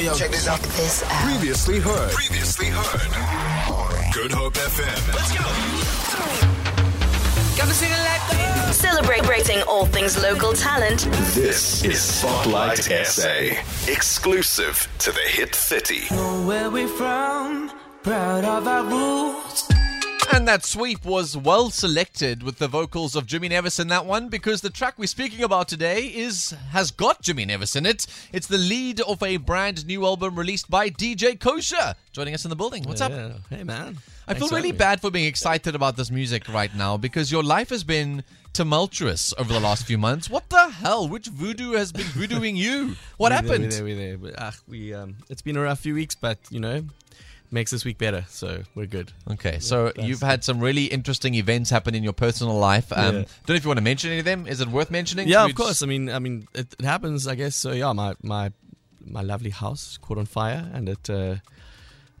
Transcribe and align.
yo, 0.00 0.12
yo. 0.12 0.14
Check 0.14 0.30
this 0.30 0.48
out. 0.48 0.60
This 0.60 1.02
out. 1.02 1.24
Previously 1.24 1.78
heard. 1.78 2.10
Previously 2.12 2.66
heard. 2.66 4.12
Good 4.12 4.32
Hope 4.32 4.54
FM. 4.54 5.14
Let's 5.14 5.32
go. 5.32 5.44
Gotta 7.56 7.74
sing 7.74 7.90
it 7.90 7.98
like 7.98 8.20
that. 8.30 8.74
Celebrating 8.74 9.62
all 9.62 9.86
things 9.86 10.20
local 10.22 10.52
talent. 10.52 11.00
This 11.34 11.82
is 11.84 12.00
Spotlight 12.00 12.78
SA. 12.78 13.56
Exclusive 13.90 14.86
to 14.98 15.12
the 15.12 15.20
Hit 15.20 15.54
30. 15.54 16.14
Know 16.14 16.46
where 16.46 16.70
we 16.70 16.86
from, 16.86 17.70
proud 18.02 18.44
of 18.44 18.66
our 18.68 18.84
roots. 18.84 19.65
And 20.36 20.46
that 20.46 20.66
sweep 20.66 21.02
was 21.06 21.34
well 21.34 21.70
selected 21.70 22.42
with 22.42 22.58
the 22.58 22.68
vocals 22.68 23.16
of 23.16 23.24
Jimmy 23.24 23.48
Nevis 23.48 23.78
in 23.78 23.88
that 23.88 24.04
one 24.04 24.28
because 24.28 24.60
the 24.60 24.68
track 24.68 24.98
we're 24.98 25.06
speaking 25.06 25.42
about 25.42 25.66
today 25.66 26.08
is 26.08 26.50
has 26.72 26.90
got 26.90 27.22
Jimmy 27.22 27.46
Nevis 27.46 27.74
in 27.74 27.86
it. 27.86 28.06
It's 28.34 28.46
the 28.46 28.58
lead 28.58 29.00
of 29.00 29.22
a 29.22 29.38
brand 29.38 29.86
new 29.86 30.04
album 30.04 30.38
released 30.38 30.70
by 30.70 30.90
DJ 30.90 31.40
Cosher. 31.40 31.94
Joining 32.12 32.34
us 32.34 32.44
in 32.44 32.50
the 32.50 32.54
building. 32.54 32.82
What's 32.82 33.00
up? 33.00 33.12
Yeah. 33.12 33.32
Hey, 33.48 33.64
man. 33.64 33.96
I 34.28 34.34
feel 34.34 34.48
Thanks 34.48 34.52
really 34.52 34.72
bad 34.72 35.00
for 35.00 35.10
being 35.10 35.24
excited 35.24 35.74
about 35.74 35.96
this 35.96 36.10
music 36.10 36.46
right 36.50 36.74
now 36.76 36.98
because 36.98 37.32
your 37.32 37.42
life 37.42 37.70
has 37.70 37.82
been 37.82 38.22
tumultuous 38.52 39.32
over 39.38 39.50
the 39.50 39.60
last 39.60 39.86
few 39.86 39.96
months. 39.96 40.28
What 40.28 40.50
the 40.50 40.68
hell? 40.68 41.08
Which 41.08 41.28
voodoo 41.28 41.72
has 41.72 41.92
been 41.92 42.06
voodooing 42.08 42.56
you? 42.56 42.96
What 43.16 43.30
We're 43.30 43.36
happened? 43.36 43.72
There, 43.72 43.84
we're 43.84 43.96
there, 43.96 44.18
we're 44.18 44.32
there. 44.32 44.32
But, 44.32 44.42
ah, 44.42 44.54
we, 44.68 44.92
um, 44.92 45.16
it's 45.30 45.40
been 45.40 45.56
a 45.56 45.62
rough 45.62 45.80
few 45.80 45.94
weeks, 45.94 46.14
but, 46.14 46.38
you 46.50 46.60
know, 46.60 46.84
makes 47.50 47.70
this 47.70 47.84
week 47.84 47.98
better. 47.98 48.24
So 48.28 48.62
we're 48.74 48.86
good. 48.86 49.12
Okay, 49.30 49.58
so 49.58 49.86
that's- 49.86 50.06
you've 50.06 50.20
had 50.22 50.44
some 50.44 50.60
really 50.60 50.84
interesting 50.86 51.34
events 51.34 51.70
happen 51.70 51.94
in 51.94 52.02
your 52.02 52.12
personal 52.12 52.56
life. 52.58 52.92
Um, 52.92 52.98
Yeah. 52.98 53.10
Don't 53.46 53.48
know 53.48 53.54
if 53.54 53.64
you 53.64 53.68
want 53.68 53.78
to 53.78 53.84
mention 53.84 54.10
any 54.10 54.18
of 54.20 54.24
them. 54.24 54.46
Is 54.46 54.60
it 54.60 54.68
worth 54.68 54.90
mentioning? 54.90 55.28
Yeah, 55.28 55.42
Should 55.42 55.50
of 55.50 55.56
course. 55.56 55.82
I 55.82 55.86
mean, 55.86 56.08
I 56.10 56.18
mean, 56.18 56.46
it, 56.54 56.74
it 56.78 56.84
happens, 56.84 57.26
I 57.26 57.34
guess. 57.34 57.56
So, 57.56 57.72
yeah, 57.72 57.92
my, 57.92 58.14
my, 58.22 58.52
my 59.04 59.22
lovely 59.22 59.50
house 59.50 59.98
caught 60.00 60.18
on 60.18 60.26
fire 60.26 60.70
and 60.74 60.88
it 60.88 61.08
uh, 61.10 61.36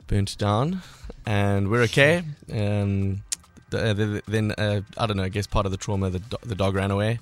burnt 0.06 0.36
down. 0.38 0.82
And 1.26 1.68
we're 1.70 1.82
okay. 1.82 2.22
Um, 2.52 3.22
the, 3.70 3.94
the, 3.94 4.22
then, 4.28 4.52
uh, 4.52 4.82
I 4.96 5.06
don't 5.06 5.16
know, 5.16 5.24
I 5.24 5.28
guess 5.28 5.46
part 5.46 5.66
of 5.66 5.72
the 5.72 5.78
trauma, 5.78 6.10
the, 6.10 6.20
do- 6.20 6.36
the 6.44 6.54
dog 6.54 6.74
ran 6.76 6.90
away. 6.90 7.18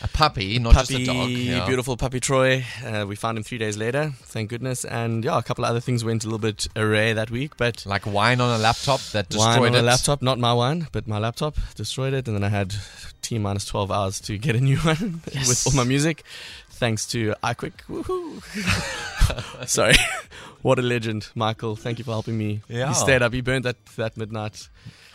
A 0.00 0.06
puppy, 0.08 0.58
not 0.60 0.74
puppy, 0.74 0.98
just 0.98 1.08
a 1.10 1.12
dog. 1.12 1.28
yeah. 1.30 1.66
beautiful 1.66 1.96
puppy 1.96 2.20
Troy. 2.20 2.64
Uh, 2.84 3.04
we 3.08 3.16
found 3.16 3.36
him 3.36 3.42
three 3.42 3.58
days 3.58 3.76
later, 3.76 4.12
thank 4.22 4.48
goodness. 4.48 4.84
And 4.84 5.24
yeah, 5.24 5.38
a 5.38 5.42
couple 5.42 5.64
of 5.64 5.70
other 5.70 5.80
things 5.80 6.04
went 6.04 6.22
a 6.24 6.26
little 6.28 6.38
bit 6.38 6.68
array 6.76 7.12
that 7.14 7.30
week, 7.32 7.56
but 7.56 7.84
Like 7.84 8.06
wine 8.06 8.40
on 8.40 8.54
a 8.58 8.62
laptop 8.62 9.00
that 9.12 9.28
destroyed 9.28 9.56
it. 9.56 9.60
wine 9.60 9.72
on 9.72 9.78
it. 9.78 9.80
a 9.80 9.82
laptop, 9.82 10.22
not 10.22 10.38
my 10.38 10.52
one, 10.52 10.86
but 10.92 11.08
my 11.08 11.18
laptop 11.18 11.56
destroyed 11.74 12.14
it, 12.14 12.28
and 12.28 12.36
then 12.36 12.44
I 12.44 12.48
had 12.48 12.74
t 13.22 13.38
minus 13.38 13.64
twelve 13.64 13.90
hours 13.90 14.20
to 14.20 14.38
get 14.38 14.54
a 14.54 14.60
new 14.60 14.76
one 14.92 15.20
with 15.26 15.64
all 15.66 15.72
my 15.74 15.84
music, 15.84 16.22
thanks 16.70 17.04
to 17.08 17.34
iQuick. 17.42 17.72
Woohoo! 17.88 19.14
Sorry, 19.66 19.94
what 20.62 20.78
a 20.78 20.82
legend, 20.82 21.28
Michael. 21.34 21.76
Thank 21.76 21.98
you 21.98 22.04
for 22.04 22.12
helping 22.12 22.36
me. 22.38 22.60
Yeah. 22.68 22.88
He 22.88 22.94
stayed 22.94 23.22
up. 23.22 23.32
He 23.32 23.40
burnt 23.40 23.64
that 23.64 23.76
that 23.96 24.16
midnight. 24.16 24.68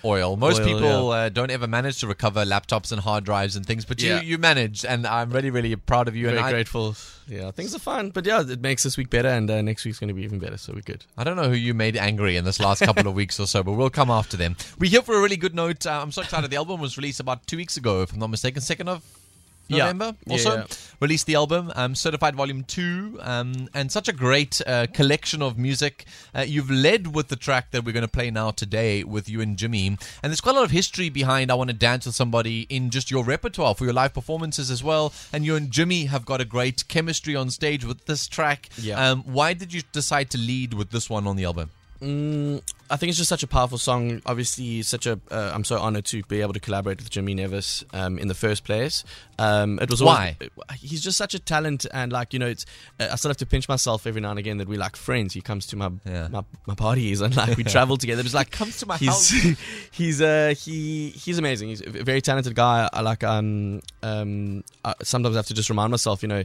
Oil. 0.05 0.35
Most 0.35 0.59
Oil, 0.59 0.65
people 0.67 1.11
uh, 1.11 1.29
don't 1.29 1.49
ever 1.49 1.65
manage 1.65 2.01
to 2.01 2.07
recover 2.07 2.43
laptops 2.43 2.91
and 2.91 2.99
hard 2.99 3.23
drives 3.23 3.55
and 3.55 3.65
things, 3.65 3.85
but 3.85 4.01
Yeah. 4.01 4.19
you 4.19 4.27
you 4.31 4.37
managed, 4.37 4.83
and 4.85 5.07
I'm 5.07 5.29
really 5.31 5.49
really 5.49 5.73
proud 5.77 6.09
of 6.09 6.15
you. 6.15 6.25
Very 6.25 6.37
and 6.39 6.45
I, 6.45 6.51
grateful. 6.51 6.95
Yeah, 7.25 7.51
things 7.51 7.73
are 7.73 7.79
fun, 7.79 8.09
but 8.09 8.25
yeah, 8.25 8.41
it 8.41 8.59
makes 8.59 8.83
this 8.83 8.97
week 8.97 9.09
better, 9.09 9.29
and 9.29 9.49
uh, 9.49 9.61
next 9.61 9.85
week's 9.85 9.99
going 9.99 10.09
to 10.09 10.13
be 10.13 10.23
even 10.23 10.39
better. 10.39 10.57
So 10.57 10.73
we're 10.73 10.81
good. 10.81 11.05
I 11.17 11.23
don't 11.23 11.37
know 11.37 11.47
who 11.47 11.55
you 11.55 11.73
made 11.73 11.95
angry 11.95 12.35
in 12.35 12.43
this 12.43 12.59
last 12.59 12.81
couple 12.81 13.07
of 13.07 13.13
weeks 13.21 13.39
or 13.39 13.47
so, 13.47 13.63
but 13.63 13.71
we'll 13.73 13.89
come 13.89 14.11
after 14.11 14.35
them. 14.35 14.57
We're 14.77 14.89
here 14.91 15.01
for 15.03 15.15
a 15.15 15.21
really 15.21 15.37
good 15.37 15.55
note. 15.55 15.85
Uh, 15.87 16.01
I'm 16.01 16.11
so 16.11 16.21
excited. 16.21 16.49
The 16.51 16.57
album 16.57 16.81
was 16.81 16.97
released 16.97 17.21
about 17.21 17.47
two 17.47 17.55
weeks 17.55 17.77
ago, 17.77 18.01
if 18.01 18.11
I'm 18.11 18.19
not 18.19 18.29
mistaken, 18.29 18.61
second 18.61 18.89
of 18.89 19.03
Yeah. 19.05 19.22
November. 19.69 20.15
Yeah, 20.25 20.33
Also 20.33 20.55
yeah. 20.57 20.65
released 20.99 21.25
the 21.25 21.35
album, 21.35 21.71
um, 21.75 21.95
Certified 21.95 22.35
Volume 22.35 22.63
Two, 22.63 23.17
um, 23.21 23.69
and 23.73 23.91
such 23.91 24.07
a 24.07 24.13
great 24.13 24.61
uh, 24.67 24.87
collection 24.93 25.41
of 25.41 25.57
music. 25.57 26.05
Uh, 26.35 26.41
you've 26.41 26.69
led 26.69 27.15
with 27.15 27.29
the 27.29 27.35
track 27.35 27.71
that 27.71 27.83
we're 27.85 27.91
going 27.93 28.01
to 28.01 28.07
play 28.11 28.29
now 28.29 28.51
today 28.51 29.03
with 29.03 29.29
you 29.29 29.41
and 29.41 29.57
Jimmy, 29.57 29.87
and 29.87 29.97
there's 30.21 30.41
quite 30.41 30.53
a 30.55 30.59
lot 30.59 30.65
of 30.65 30.71
history 30.71 31.09
behind 31.09 31.51
"I 31.51 31.55
Want 31.55 31.69
to 31.69 31.73
Dance 31.75 32.05
with 32.05 32.15
Somebody" 32.15 32.61
in 32.69 32.89
just 32.89 33.09
your 33.09 33.23
repertoire 33.23 33.73
for 33.75 33.85
your 33.85 33.93
live 33.93 34.13
performances 34.13 34.69
as 34.69 34.83
well. 34.83 35.13
And 35.31 35.45
you 35.45 35.55
and 35.55 35.71
Jimmy 35.71 36.05
have 36.05 36.25
got 36.25 36.41
a 36.41 36.45
great 36.45 36.87
chemistry 36.87 37.35
on 37.35 37.49
stage 37.49 37.85
with 37.85 38.05
this 38.05 38.27
track. 38.27 38.69
Yeah. 38.77 38.99
Um, 39.11 39.23
why 39.23 39.53
did 39.53 39.73
you 39.73 39.81
decide 39.91 40.29
to 40.31 40.37
lead 40.37 40.73
with 40.73 40.91
this 40.91 41.09
one 41.09 41.25
on 41.27 41.35
the 41.35 41.45
album? 41.45 41.71
Mm, 42.01 42.61
I 42.93 42.95
think 42.95 43.09
it's 43.09 43.17
just 43.17 43.27
such 43.29 43.41
a 43.41 43.47
powerful 43.47 43.79
song. 43.79 44.21
Obviously, 44.27 44.83
such 44.83 45.07
a. 45.07 45.19
Uh, 45.31 45.51
I'm 45.51 45.63
so 45.63 45.79
honored 45.79 46.05
to 46.05 46.21
be 46.25 46.41
able 46.41 46.53
to 46.53 46.59
collaborate 46.59 46.99
with 46.99 47.09
Jimmy 47.09 47.33
Nevis 47.33 47.83
um, 47.91 48.19
in 48.19 48.27
the 48.27 48.35
first 48.35 48.65
place. 48.65 49.03
Um, 49.39 49.79
it 49.81 49.89
was 49.89 49.99
always, 49.99 50.35
Why? 50.37 50.75
He's 50.77 51.01
just 51.01 51.17
such 51.17 51.33
a 51.33 51.39
talent, 51.39 51.87
and 51.91 52.11
like 52.11 52.33
you 52.33 52.39
know, 52.39 52.45
it's. 52.45 52.67
Uh, 52.99 53.07
I 53.11 53.15
still 53.15 53.29
have 53.29 53.37
to 53.37 53.47
pinch 53.47 53.67
myself 53.67 54.05
every 54.05 54.21
now 54.21 54.29
and 54.29 54.37
again 54.37 54.57
that 54.59 54.67
we're 54.67 54.77
like 54.77 54.95
friends. 54.95 55.33
He 55.33 55.41
comes 55.41 55.65
to 55.67 55.75
my 55.75 55.89
Yeah. 56.05 56.27
my, 56.27 56.43
my 56.67 56.75
parties 56.75 57.19
and 57.21 57.35
like 57.35 57.57
we 57.57 57.63
travel 57.75 57.97
together. 57.97 58.21
It's 58.21 58.35
like 58.35 58.51
comes 58.51 58.77
to 58.81 58.85
my 58.85 58.97
he's, 58.97 59.09
house. 59.09 59.57
he's 59.91 60.21
uh 60.21 60.53
he 60.55 61.09
he's 61.09 61.39
amazing. 61.39 61.69
He's 61.69 61.81
a 61.81 61.89
very 61.89 62.21
talented 62.21 62.53
guy. 62.53 62.87
I 62.93 63.01
like 63.01 63.23
um 63.23 63.81
um. 64.03 64.63
I 64.85 64.93
sometimes 65.01 65.35
I 65.35 65.39
have 65.39 65.47
to 65.47 65.55
just 65.55 65.71
remind 65.71 65.89
myself, 65.89 66.21
you 66.21 66.27
know. 66.27 66.43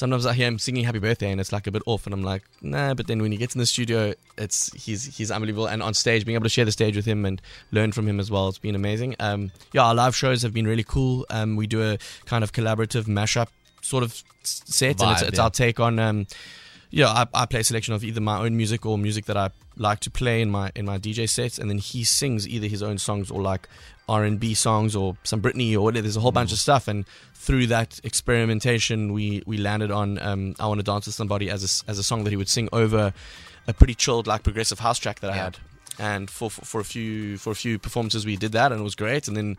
Sometimes 0.00 0.24
I 0.24 0.32
hear 0.32 0.48
him 0.48 0.58
singing 0.58 0.82
"Happy 0.84 0.98
Birthday" 0.98 1.30
and 1.30 1.38
it's 1.38 1.52
like 1.52 1.66
a 1.66 1.70
bit 1.70 1.82
off, 1.84 2.06
and 2.06 2.14
I'm 2.14 2.22
like, 2.22 2.42
nah. 2.62 2.94
But 2.94 3.06
then 3.06 3.20
when 3.20 3.32
he 3.32 3.36
gets 3.36 3.54
in 3.54 3.58
the 3.58 3.66
studio, 3.66 4.14
it's 4.38 4.72
he's 4.72 5.14
he's 5.14 5.30
unbelievable, 5.30 5.66
and 5.66 5.82
on 5.82 5.92
stage, 5.92 6.24
being 6.24 6.36
able 6.36 6.44
to 6.44 6.48
share 6.48 6.64
the 6.64 6.72
stage 6.72 6.96
with 6.96 7.04
him 7.04 7.26
and 7.26 7.42
learn 7.70 7.92
from 7.92 8.08
him 8.08 8.18
as 8.18 8.30
well, 8.30 8.48
it's 8.48 8.56
been 8.56 8.74
amazing. 8.74 9.14
Um, 9.20 9.52
yeah, 9.74 9.82
our 9.82 9.94
live 9.94 10.16
shows 10.16 10.40
have 10.40 10.54
been 10.54 10.66
really 10.66 10.84
cool. 10.84 11.26
Um, 11.28 11.54
we 11.54 11.66
do 11.66 11.82
a 11.82 11.98
kind 12.24 12.42
of 12.42 12.54
collaborative 12.54 13.04
mashup 13.04 13.48
sort 13.82 14.02
of 14.02 14.24
set, 14.42 15.02
and 15.02 15.10
it's, 15.10 15.20
it's 15.20 15.36
yeah. 15.36 15.44
our 15.44 15.50
take 15.50 15.78
on 15.78 15.98
um, 15.98 16.26
yeah, 16.90 17.08
I, 17.08 17.26
I 17.34 17.46
play 17.46 17.60
a 17.60 17.64
selection 17.64 17.94
of 17.94 18.02
either 18.04 18.20
my 18.20 18.38
own 18.40 18.56
music 18.56 18.84
or 18.86 18.98
music 18.98 19.26
that 19.26 19.36
I 19.36 19.50
like 19.76 20.00
to 20.00 20.10
play 20.10 20.42
in 20.42 20.50
my 20.50 20.70
in 20.74 20.84
my 20.84 20.98
DJ 20.98 21.28
sets, 21.28 21.58
and 21.58 21.70
then 21.70 21.78
he 21.78 22.04
sings 22.04 22.48
either 22.48 22.66
his 22.66 22.82
own 22.82 22.98
songs 22.98 23.30
or 23.30 23.40
like 23.42 23.68
R 24.08 24.24
and 24.24 24.38
B 24.40 24.54
songs 24.54 24.96
or 24.96 25.16
some 25.22 25.40
Britney 25.40 25.74
or 25.74 25.80
whatever. 25.82 26.02
There's 26.02 26.16
a 26.16 26.20
whole 26.20 26.32
bunch 26.32 26.52
of 26.52 26.58
stuff, 26.58 26.88
and 26.88 27.04
through 27.34 27.66
that 27.68 28.00
experimentation, 28.04 29.12
we 29.12 29.42
we 29.46 29.56
landed 29.56 29.90
on 29.90 30.18
um, 30.20 30.54
"I 30.58 30.66
Want 30.66 30.78
to 30.80 30.84
Dance 30.84 31.06
with 31.06 31.14
Somebody" 31.14 31.48
as 31.50 31.82
a, 31.86 31.90
as 31.90 31.98
a 31.98 32.02
song 32.02 32.24
that 32.24 32.30
he 32.30 32.36
would 32.36 32.48
sing 32.48 32.68
over 32.72 33.12
a 33.68 33.72
pretty 33.72 33.94
chilled 33.94 34.26
like 34.26 34.42
progressive 34.42 34.80
house 34.80 34.98
track 34.98 35.20
that 35.20 35.30
I 35.30 35.36
Yeah. 35.36 35.44
had. 35.44 35.58
And 35.98 36.30
for, 36.30 36.50
for 36.50 36.64
for 36.64 36.80
a 36.80 36.84
few 36.84 37.36
for 37.38 37.50
a 37.50 37.54
few 37.54 37.78
performances, 37.78 38.24
we 38.24 38.36
did 38.36 38.52
that, 38.52 38.72
and 38.72 38.80
it 38.80 38.84
was 38.84 38.94
great. 38.94 39.28
And 39.28 39.36
then 39.36 39.58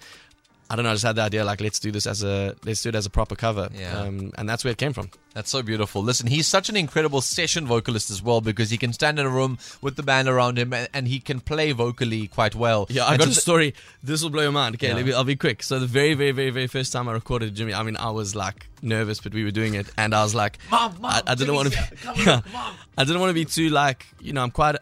I 0.71 0.75
don't 0.77 0.85
know, 0.85 0.91
I 0.91 0.93
just 0.93 1.03
had 1.03 1.17
the 1.17 1.21
idea 1.23 1.43
like 1.43 1.59
let's 1.59 1.79
do 1.79 1.91
this 1.91 2.07
as 2.07 2.23
a 2.23 2.55
let's 2.63 2.81
do 2.81 2.89
it 2.89 2.95
as 2.95 3.05
a 3.05 3.09
proper 3.09 3.35
cover, 3.35 3.67
Yeah. 3.77 3.99
um, 3.99 4.31
and 4.37 4.47
that's 4.47 4.63
where 4.63 4.71
it 4.71 4.77
came 4.77 4.93
from. 4.93 5.09
That's 5.33 5.49
so 5.49 5.61
beautiful. 5.61 6.01
Listen, 6.01 6.27
he's 6.27 6.47
such 6.47 6.69
an 6.69 6.77
incredible 6.77 7.19
session 7.21 7.65
vocalist 7.67 8.09
as 8.09 8.21
well 8.23 8.39
because 8.41 8.69
he 8.69 8.77
can 8.77 8.93
stand 8.93 9.19
in 9.19 9.25
a 9.25 9.29
room 9.29 9.57
with 9.81 9.95
the 9.97 10.03
band 10.03 10.27
around 10.29 10.57
him 10.57 10.71
and, 10.73 10.87
and 10.93 11.07
he 11.07 11.19
can 11.19 11.39
play 11.41 11.71
vocally 11.73 12.27
quite 12.27 12.55
well. 12.55 12.85
Yeah, 12.89 13.05
I 13.05 13.11
And 13.13 13.19
got 13.19 13.25
so 13.25 13.31
a 13.31 13.33
story. 13.35 13.73
This 14.03 14.21
will 14.23 14.29
blow 14.29 14.43
your 14.43 14.51
mind. 14.53 14.75
Okay, 14.75 14.87
Yeah. 14.89 14.95
let 14.95 15.05
me, 15.05 15.13
I'll 15.13 15.23
be 15.25 15.35
quick. 15.35 15.61
So 15.63 15.77
the 15.79 15.85
very, 15.87 16.13
very, 16.13 16.31
very, 16.31 16.49
very 16.51 16.67
first 16.67 16.91
time 16.93 17.07
I 17.09 17.13
recorded 17.13 17.53
Jimmy, 17.55 17.73
I 17.73 17.83
mean, 17.83 17.97
I 17.97 18.09
was 18.11 18.35
like 18.35 18.67
nervous, 18.81 19.19
but 19.21 19.33
we 19.33 19.43
were 19.43 19.51
doing 19.51 19.73
it, 19.75 19.87
and 19.97 20.13
I 20.15 20.23
was 20.23 20.33
like, 20.35 20.57
Mom, 20.69 20.95
Mom, 21.01 21.11
I, 21.11 21.21
I 21.27 21.35
didn't 21.35 21.55
want 21.55 21.71
to 21.73 21.77
be, 21.77 22.21
yeah, 22.23 22.41
Mom. 22.53 22.73
I 22.97 23.03
didn't 23.03 23.19
want 23.19 23.29
to 23.29 23.33
be 23.35 23.45
too 23.45 23.69
like, 23.69 24.05
you 24.21 24.33
know, 24.33 24.41
I'm 24.43 24.51
quite, 24.51 24.75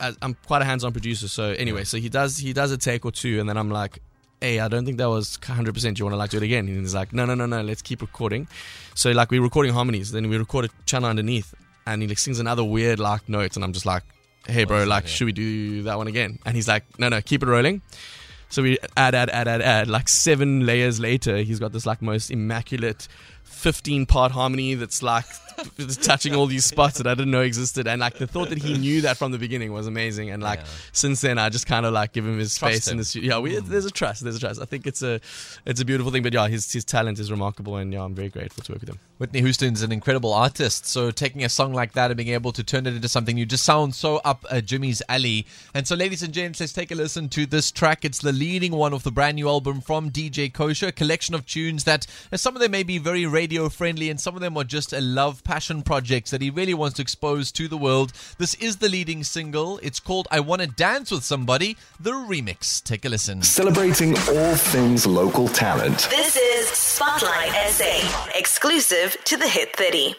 I, 0.00 0.12
I'm 0.22 0.36
quite 0.46 0.60
a 0.62 0.64
hands-on 0.66 0.92
producer. 0.92 1.28
So 1.28 1.50
anyway, 1.52 1.84
so 1.84 1.96
he 1.98 2.08
does, 2.08 2.36
he 2.38 2.52
does 2.54 2.72
a 2.72 2.78
take 2.78 3.04
or 3.04 3.12
two, 3.12 3.40
and 3.40 3.46
then 3.48 3.56
I'm 3.58 3.70
like. 3.70 4.00
Hey, 4.44 4.60
I 4.60 4.68
don't 4.68 4.84
think 4.84 4.98
that 4.98 5.08
was 5.08 5.38
100%. 5.38 5.98
You 5.98 6.04
want 6.04 6.12
to 6.12 6.18
like 6.18 6.28
do 6.28 6.36
it 6.36 6.42
again? 6.42 6.68
And 6.68 6.80
he's 6.80 6.94
like, 6.94 7.14
no, 7.14 7.24
no, 7.24 7.34
no, 7.34 7.46
no. 7.46 7.62
Let's 7.62 7.80
keep 7.80 8.02
recording. 8.02 8.46
So 8.94 9.10
like 9.12 9.30
we're 9.30 9.40
recording 9.40 9.72
harmonies, 9.72 10.12
then 10.12 10.28
we 10.28 10.36
record 10.36 10.66
a 10.66 10.68
channel 10.84 11.08
underneath, 11.08 11.54
and 11.86 12.02
he 12.02 12.08
like 12.08 12.18
sings 12.18 12.40
another 12.40 12.62
weird 12.62 12.98
like 12.98 13.26
note, 13.26 13.56
and 13.56 13.64
I'm 13.64 13.72
just 13.72 13.86
like, 13.86 14.02
hey, 14.46 14.64
bro, 14.64 14.84
like, 14.84 15.06
should 15.06 15.24
we 15.24 15.32
do 15.32 15.84
that 15.84 15.96
one 15.96 16.08
again? 16.08 16.40
And 16.44 16.54
he's 16.54 16.68
like, 16.68 16.84
no, 16.98 17.08
no, 17.08 17.22
keep 17.22 17.42
it 17.42 17.46
rolling. 17.46 17.80
So 18.50 18.62
we 18.62 18.76
add, 18.98 19.14
add, 19.14 19.30
add, 19.30 19.48
add, 19.48 19.62
add. 19.62 19.88
Like 19.88 20.10
seven 20.10 20.66
layers 20.66 21.00
later, 21.00 21.38
he's 21.38 21.58
got 21.58 21.72
this 21.72 21.86
like 21.86 22.02
most 22.02 22.30
immaculate 22.30 23.08
15 23.44 24.06
part 24.06 24.32
harmony 24.32 24.74
that's 24.74 25.02
like 25.02 25.24
touching 26.02 26.34
all 26.34 26.46
these 26.46 26.64
spots 26.64 26.98
that 26.98 27.06
I 27.06 27.14
didn't 27.14 27.30
know 27.30 27.40
existed. 27.42 27.86
And 27.86 28.00
like 28.00 28.18
the 28.18 28.26
thought 28.26 28.48
that 28.50 28.58
he 28.58 28.74
knew 28.78 29.02
that 29.02 29.16
from 29.16 29.32
the 29.32 29.38
beginning 29.38 29.72
was 29.72 29.86
amazing. 29.86 30.30
And 30.30 30.42
like 30.42 30.60
Yeah. 30.60 30.66
since 30.92 31.20
then, 31.20 31.38
I 31.38 31.48
just 31.48 31.66
kind 31.66 31.86
of 31.86 31.92
like 31.92 32.12
give 32.12 32.26
him 32.26 32.38
his 32.38 32.56
Trust 32.56 32.74
space 32.74 32.88
in 32.90 32.96
the 32.98 33.04
studio. 33.04 33.36
Yeah, 33.36 33.40
we, 33.40 33.58
there's 33.60 33.84
a 33.86 33.90
trust. 33.90 34.22
There's 34.22 34.36
a 34.36 34.40
trust. 34.40 34.60
I 34.60 34.64
think 34.64 34.86
it's 34.86 35.02
a 35.02 35.20
it's 35.64 35.80
a 35.80 35.84
beautiful 35.84 36.10
thing. 36.12 36.22
But 36.22 36.32
yeah, 36.34 36.48
his 36.48 36.70
his 36.72 36.84
talent 36.84 37.18
is 37.18 37.30
remarkable, 37.30 37.76
and 37.76 37.92
yeah, 37.92 38.02
I'm 38.02 38.14
very 38.14 38.28
grateful 38.28 38.62
to 38.64 38.72
work 38.72 38.80
with 38.80 38.90
him. 38.90 38.98
Whitney 39.18 39.40
Houston's 39.42 39.82
an 39.82 39.92
incredible 39.92 40.32
artist, 40.32 40.86
so 40.86 41.10
taking 41.12 41.44
a 41.44 41.48
song 41.48 41.72
like 41.72 41.92
that 41.92 42.10
and 42.10 42.16
being 42.16 42.30
able 42.30 42.50
to 42.52 42.64
turn 42.64 42.86
it 42.86 42.94
into 42.94 43.08
something 43.08 43.36
new 43.36 43.46
just 43.46 43.64
sounds 43.64 43.96
so 43.96 44.16
up 44.24 44.44
uh, 44.50 44.60
Jimmy's 44.60 45.02
alley. 45.08 45.46
And 45.72 45.86
so, 45.86 45.94
ladies 45.94 46.22
and 46.22 46.34
gents, 46.34 46.58
let's 46.60 46.72
take 46.72 46.90
a 46.90 46.94
listen 46.96 47.28
to 47.30 47.46
this 47.46 47.70
track. 47.70 48.04
It's 48.04 48.18
the 48.18 48.32
leading 48.32 48.72
one 48.72 48.92
of 48.92 49.04
the 49.04 49.12
brand 49.12 49.36
new 49.36 49.48
album 49.48 49.80
from 49.80 50.10
DJ 50.10 50.52
Cosher, 50.52 50.88
a 50.88 50.92
collection 50.92 51.34
of 51.34 51.46
tunes 51.46 51.84
that 51.84 52.06
uh, 52.32 52.36
some 52.36 52.56
of 52.56 52.60
them 52.60 52.72
may 52.72 52.82
be 52.82 52.98
very 52.98 53.24
radio 53.34 53.68
friendly 53.68 54.10
and 54.10 54.20
some 54.20 54.36
of 54.36 54.40
them 54.40 54.56
are 54.56 54.62
just 54.62 54.92
a 54.92 55.00
love 55.00 55.42
passion 55.42 55.82
projects 55.82 56.30
that 56.30 56.40
he 56.40 56.50
really 56.50 56.72
wants 56.72 56.94
to 56.94 57.02
expose 57.02 57.50
to 57.50 57.66
the 57.66 57.76
world. 57.76 58.12
This 58.38 58.54
is 58.54 58.76
the 58.76 58.88
leading 58.88 59.24
single. 59.24 59.80
It's 59.82 59.98
called 59.98 60.28
I 60.30 60.38
Want 60.38 60.62
to 60.62 60.68
Dance 60.68 61.10
with 61.10 61.24
Somebody, 61.24 61.76
the 61.98 62.12
remix. 62.12 62.80
Take 62.80 63.04
a 63.04 63.08
listen. 63.08 63.42
Celebrating 63.42 64.16
all 64.28 64.54
things 64.54 65.04
local 65.04 65.48
talent. 65.48 66.06
This 66.10 66.36
is 66.36 66.68
Spotlight 66.68 67.50
SA, 67.70 68.30
exclusive 68.36 69.16
to 69.24 69.36
the 69.36 69.48
Hit 69.48 69.74
30. 69.74 70.14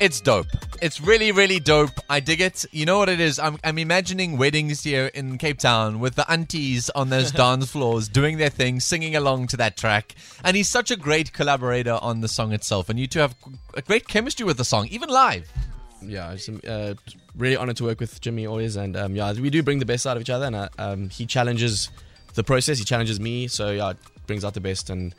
It's 0.00 0.20
dope. 0.20 0.48
It's 0.82 1.00
really, 1.00 1.32
really 1.32 1.60
dope. 1.60 1.92
I 2.10 2.20
dig 2.20 2.40
it. 2.40 2.64
You 2.70 2.84
know 2.84 2.98
what 2.98 3.08
it 3.08 3.20
is? 3.20 3.38
I'm, 3.38 3.58
I'm 3.64 3.78
imagining 3.78 4.36
weddings 4.36 4.82
here 4.82 5.06
in 5.06 5.38
Cape 5.38 5.58
Town 5.58 6.00
with 6.00 6.14
the 6.14 6.30
aunties 6.30 6.90
on 6.90 7.08
those 7.10 7.30
dance 7.42 7.70
floors 7.70 8.08
doing 8.08 8.38
their 8.38 8.50
thing, 8.50 8.80
singing 8.80 9.16
along 9.16 9.46
to 9.48 9.56
that 9.58 9.76
track. 9.76 10.14
And 10.42 10.56
he's 10.56 10.68
such 10.68 10.90
a 10.90 10.96
great 10.96 11.32
collaborator 11.32 11.98
on 12.02 12.20
the 12.20 12.28
song 12.28 12.52
itself. 12.52 12.88
And 12.88 12.98
you 12.98 13.06
two 13.06 13.20
have 13.20 13.34
a 13.74 13.82
great 13.82 14.08
chemistry 14.08 14.44
with 14.44 14.56
the 14.56 14.64
song, 14.64 14.88
even 14.88 15.08
live. 15.08 15.50
yeah, 16.02 16.32
it's 16.32 16.48
uh, 16.48 16.94
really 17.36 17.56
honored 17.56 17.76
to 17.78 17.84
work 17.84 18.00
with 18.00 18.20
Jimmy 18.20 18.46
always, 18.46 18.76
and 18.76 18.96
um, 18.96 19.14
yeah, 19.16 19.32
we 19.32 19.50
do 19.50 19.62
bring 19.62 19.78
the 19.78 19.86
best 19.86 20.06
out 20.06 20.16
of 20.16 20.20
each 20.20 20.30
other, 20.30 20.46
and 20.46 20.56
uh, 20.56 20.68
um, 20.78 21.08
he 21.08 21.26
challenges 21.26 21.90
the 22.34 22.44
process, 22.44 22.78
he 22.78 22.84
challenges 22.84 23.20
me, 23.20 23.48
so 23.48 23.70
yeah, 23.70 23.90
it 23.90 23.96
brings 24.26 24.44
out 24.44 24.54
the 24.54 24.60
best, 24.60 24.90
and 24.90 25.14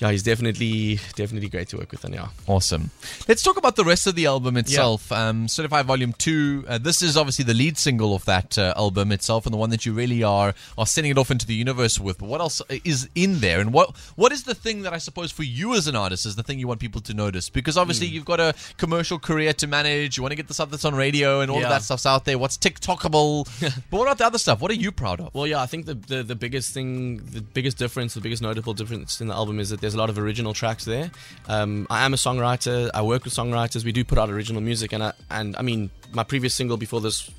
yeah, 0.00 0.10
he's 0.10 0.22
definitely 0.22 0.98
definitely 1.14 1.48
great 1.48 1.68
to 1.68 1.76
work 1.78 1.90
with, 1.92 2.04
and 2.04 2.14
yeah, 2.14 2.28
Awesome. 2.46 2.90
Let's 3.28 3.42
talk 3.42 3.56
about 3.56 3.76
the 3.76 3.84
rest 3.84 4.06
of 4.06 4.14
the 4.14 4.26
album 4.26 4.56
itself. 4.56 5.12
Um, 5.12 5.46
Certified 5.48 5.86
Volume 5.86 6.12
Two. 6.14 6.64
Uh, 6.68 6.78
this 6.78 7.02
is 7.02 7.16
obviously 7.16 7.44
the 7.44 7.54
lead 7.54 7.76
single 7.78 8.14
of 8.14 8.24
that 8.24 8.58
uh, 8.58 8.72
album 8.76 9.12
itself, 9.12 9.46
and 9.46 9.52
the 9.52 9.58
one 9.58 9.70
that 9.70 9.84
you 9.86 9.92
really 9.92 10.22
are 10.22 10.54
are 10.78 10.86
sending 10.86 11.10
it 11.10 11.18
off 11.18 11.30
into 11.30 11.46
the 11.46 11.54
universe 11.54 12.00
with. 12.00 12.18
But 12.18 12.28
what 12.28 12.40
else 12.40 12.62
is 12.84 13.08
in 13.14 13.40
there, 13.40 13.60
and 13.60 13.72
what 13.72 13.96
what 14.16 14.32
is 14.32 14.44
the 14.44 14.54
thing 14.54 14.82
that 14.82 14.92
I 14.92 14.98
suppose 14.98 15.30
for 15.30 15.42
you 15.42 15.74
as 15.74 15.86
an 15.86 15.96
artist 15.96 16.26
is 16.26 16.34
the 16.36 16.42
thing 16.42 16.58
you 16.58 16.66
want 16.68 16.80
people 16.80 17.00
to 17.02 17.14
notice? 17.14 17.50
Because 17.50 17.76
obviously 17.76 18.08
Hmm. 18.08 18.14
you've 18.14 18.24
got 18.24 18.40
a 18.40 18.54
commercial 18.78 19.18
career 19.18 19.52
to 19.54 19.66
manage. 19.66 20.16
You 20.16 20.22
want 20.22 20.32
to 20.32 20.36
get 20.36 20.48
the 20.48 20.54
stuff 20.54 20.70
that's 20.70 20.84
on 20.84 20.94
radio 20.94 21.40
and 21.40 21.50
all 21.50 21.62
of 21.62 21.68
that 21.68 21.82
stuff's 21.82 22.06
out 22.06 22.24
there. 22.24 22.38
What's 22.38 22.56
TikTokable? 22.56 23.44
but 23.90 23.96
what 23.98 24.04
about 24.06 24.18
the 24.18 24.26
other 24.26 24.38
stuff? 24.38 24.60
What 24.60 24.70
are 24.70 24.74
you 24.74 24.92
proud 24.92 25.20
of? 25.20 25.34
Well, 25.34 25.46
yeah, 25.46 25.60
I 25.60 25.66
think 25.66 25.86
the, 25.86 25.94
the 25.94 26.22
the 26.22 26.34
biggest 26.34 26.72
thing, 26.72 27.18
the 27.18 27.40
biggest 27.42 27.76
difference, 27.78 28.14
the 28.14 28.20
biggest 28.20 28.42
notable 28.42 28.72
difference 28.74 29.20
in 29.20 29.28
the 29.28 29.34
album 29.34 29.60
is 29.60 29.70
that 29.70 29.80
there's 29.80 29.89
a 29.94 29.98
lot 29.98 30.10
of 30.10 30.18
original 30.18 30.52
tracks 30.54 30.84
there. 30.84 31.10
Um, 31.48 31.86
I 31.90 32.04
am 32.04 32.14
a 32.14 32.16
songwriter. 32.16 32.90
I 32.94 33.02
work 33.02 33.24
with 33.24 33.34
songwriters. 33.34 33.84
We 33.84 33.92
do 33.92 34.04
put 34.04 34.18
out 34.18 34.30
original 34.30 34.60
music, 34.62 34.92
and 34.92 35.02
I 35.02 35.12
and 35.30 35.56
I 35.56 35.62
mean, 35.62 35.90
my 36.12 36.24
previous 36.24 36.54
single 36.54 36.76
before 36.76 37.00
this, 37.00 37.30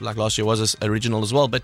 like 0.00 0.16
last 0.16 0.38
year, 0.38 0.44
was 0.44 0.76
original 0.82 1.22
as 1.22 1.32
well. 1.32 1.48
But 1.48 1.62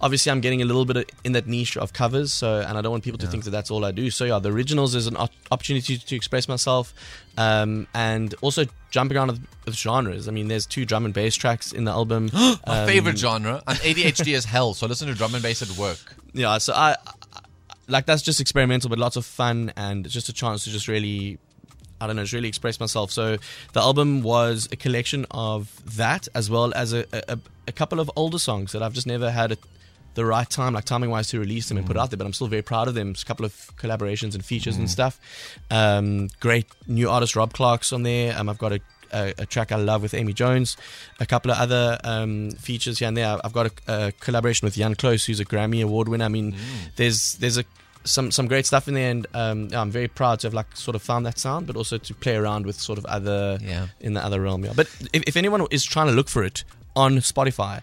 obviously, 0.00 0.30
I'm 0.32 0.40
getting 0.40 0.62
a 0.62 0.64
little 0.64 0.84
bit 0.84 1.10
in 1.24 1.32
that 1.32 1.46
niche 1.46 1.76
of 1.76 1.92
covers. 1.92 2.32
So, 2.32 2.60
and 2.60 2.76
I 2.78 2.80
don't 2.82 2.92
want 2.92 3.04
people 3.04 3.18
to 3.18 3.26
think 3.26 3.44
that 3.44 3.50
that's 3.50 3.70
all 3.70 3.84
I 3.84 3.90
do. 3.92 4.10
So, 4.10 4.24
yeah, 4.24 4.38
the 4.38 4.50
originals 4.52 4.94
is 4.94 5.06
an 5.06 5.16
opportunity 5.50 5.96
to 5.98 6.16
express 6.16 6.48
myself, 6.48 6.92
um, 7.36 7.86
and 7.94 8.34
also 8.40 8.64
jumping 8.90 9.16
around 9.16 9.28
with, 9.28 9.46
with 9.66 9.74
genres. 9.76 10.28
I 10.28 10.30
mean, 10.30 10.48
there's 10.48 10.66
two 10.66 10.84
drum 10.84 11.04
and 11.04 11.12
bass 11.14 11.34
tracks 11.34 11.72
in 11.72 11.84
the 11.84 11.90
album. 11.90 12.30
My 12.34 12.58
Um, 12.66 12.86
favorite 12.86 13.18
genre. 13.18 13.62
I'm 13.66 13.76
ADHD 13.76 14.36
as 14.36 14.44
hell, 14.44 14.74
so 14.74 14.86
I 14.86 14.88
listen 14.88 15.08
to 15.08 15.14
drum 15.14 15.34
and 15.34 15.42
bass 15.42 15.62
at 15.62 15.70
work. 15.76 15.98
yeah 16.32 16.58
so 16.58 16.72
I 16.74 16.96
like 17.88 18.06
that's 18.06 18.22
just 18.22 18.40
experimental 18.40 18.88
but 18.90 18.98
lots 18.98 19.16
of 19.16 19.24
fun 19.24 19.72
and 19.76 20.08
just 20.08 20.28
a 20.28 20.32
chance 20.32 20.64
to 20.64 20.70
just 20.70 20.88
really 20.88 21.38
i 22.00 22.06
don't 22.06 22.16
know 22.16 22.22
just 22.22 22.32
really 22.32 22.48
express 22.48 22.80
myself. 22.80 23.10
So 23.10 23.36
the 23.72 23.80
album 23.80 24.22
was 24.22 24.68
a 24.72 24.76
collection 24.76 25.26
of 25.30 25.70
that 25.96 26.28
as 26.34 26.50
well 26.50 26.72
as 26.74 26.92
a, 26.92 27.04
a, 27.12 27.38
a 27.68 27.72
couple 27.72 28.00
of 28.00 28.10
older 28.16 28.38
songs 28.38 28.72
that 28.72 28.82
i've 28.82 28.92
just 28.92 29.06
never 29.06 29.30
had 29.30 29.52
a, 29.52 29.56
the 30.14 30.24
right 30.24 30.48
time 30.48 30.74
like 30.74 30.84
timing 30.84 31.10
wise 31.10 31.28
to 31.28 31.40
release 31.40 31.68
them 31.68 31.78
and 31.78 31.86
put 31.86 31.96
out 31.96 32.10
there 32.10 32.16
but 32.16 32.26
i'm 32.26 32.32
still 32.32 32.46
very 32.46 32.62
proud 32.62 32.88
of 32.88 32.94
them. 32.94 33.08
There's 33.08 33.22
a 33.22 33.26
couple 33.26 33.44
of 33.44 33.52
collaborations 33.76 34.34
and 34.34 34.44
features 34.44 34.76
and 34.76 34.90
stuff. 34.90 35.20
Um, 35.70 36.28
great 36.40 36.66
new 36.86 37.10
artist 37.10 37.36
rob 37.36 37.52
clark's 37.52 37.92
on 37.92 38.02
there. 38.02 38.36
Um, 38.38 38.48
i've 38.48 38.58
got 38.58 38.72
a 38.72 38.80
a, 39.12 39.34
a 39.38 39.46
track 39.46 39.72
I 39.72 39.76
love 39.76 40.02
with 40.02 40.14
Amy 40.14 40.32
Jones, 40.32 40.76
a 41.20 41.26
couple 41.26 41.50
of 41.50 41.58
other 41.58 41.98
um, 42.04 42.50
features 42.52 42.98
here 42.98 43.08
and 43.08 43.16
there. 43.16 43.38
I've 43.44 43.52
got 43.52 43.66
a, 43.66 44.06
a 44.06 44.12
collaboration 44.12 44.66
with 44.66 44.74
Jan 44.74 44.94
Close, 44.94 45.24
who's 45.24 45.40
a 45.40 45.44
Grammy 45.44 45.82
Award 45.82 46.08
winner. 46.08 46.24
I 46.24 46.28
mean, 46.28 46.54
there's 46.96 47.34
there's 47.36 47.58
a 47.58 47.64
some 48.04 48.30
some 48.30 48.46
great 48.48 48.66
stuff 48.66 48.86
in 48.88 48.94
there, 48.94 49.10
and 49.10 49.26
um, 49.34 49.68
I'm 49.72 49.90
very 49.90 50.08
proud 50.08 50.40
to 50.40 50.46
have 50.46 50.54
like 50.54 50.76
sort 50.76 50.94
of 50.94 51.02
found 51.02 51.24
that 51.26 51.38
sound, 51.38 51.66
but 51.66 51.76
also 51.76 51.96
to 51.98 52.14
play 52.14 52.36
around 52.36 52.66
with 52.66 52.78
sort 52.80 52.98
of 52.98 53.06
other 53.06 53.58
Yeah. 53.62 53.86
in 54.00 54.12
the 54.14 54.24
other 54.24 54.40
realm. 54.42 54.64
Yeah. 54.64 54.72
But 54.76 54.88
if, 55.12 55.22
if 55.26 55.36
anyone 55.36 55.66
is 55.70 55.84
trying 55.84 56.06
to 56.08 56.12
look 56.12 56.28
for 56.28 56.44
it 56.44 56.64
on 56.96 57.16
Spotify. 57.18 57.82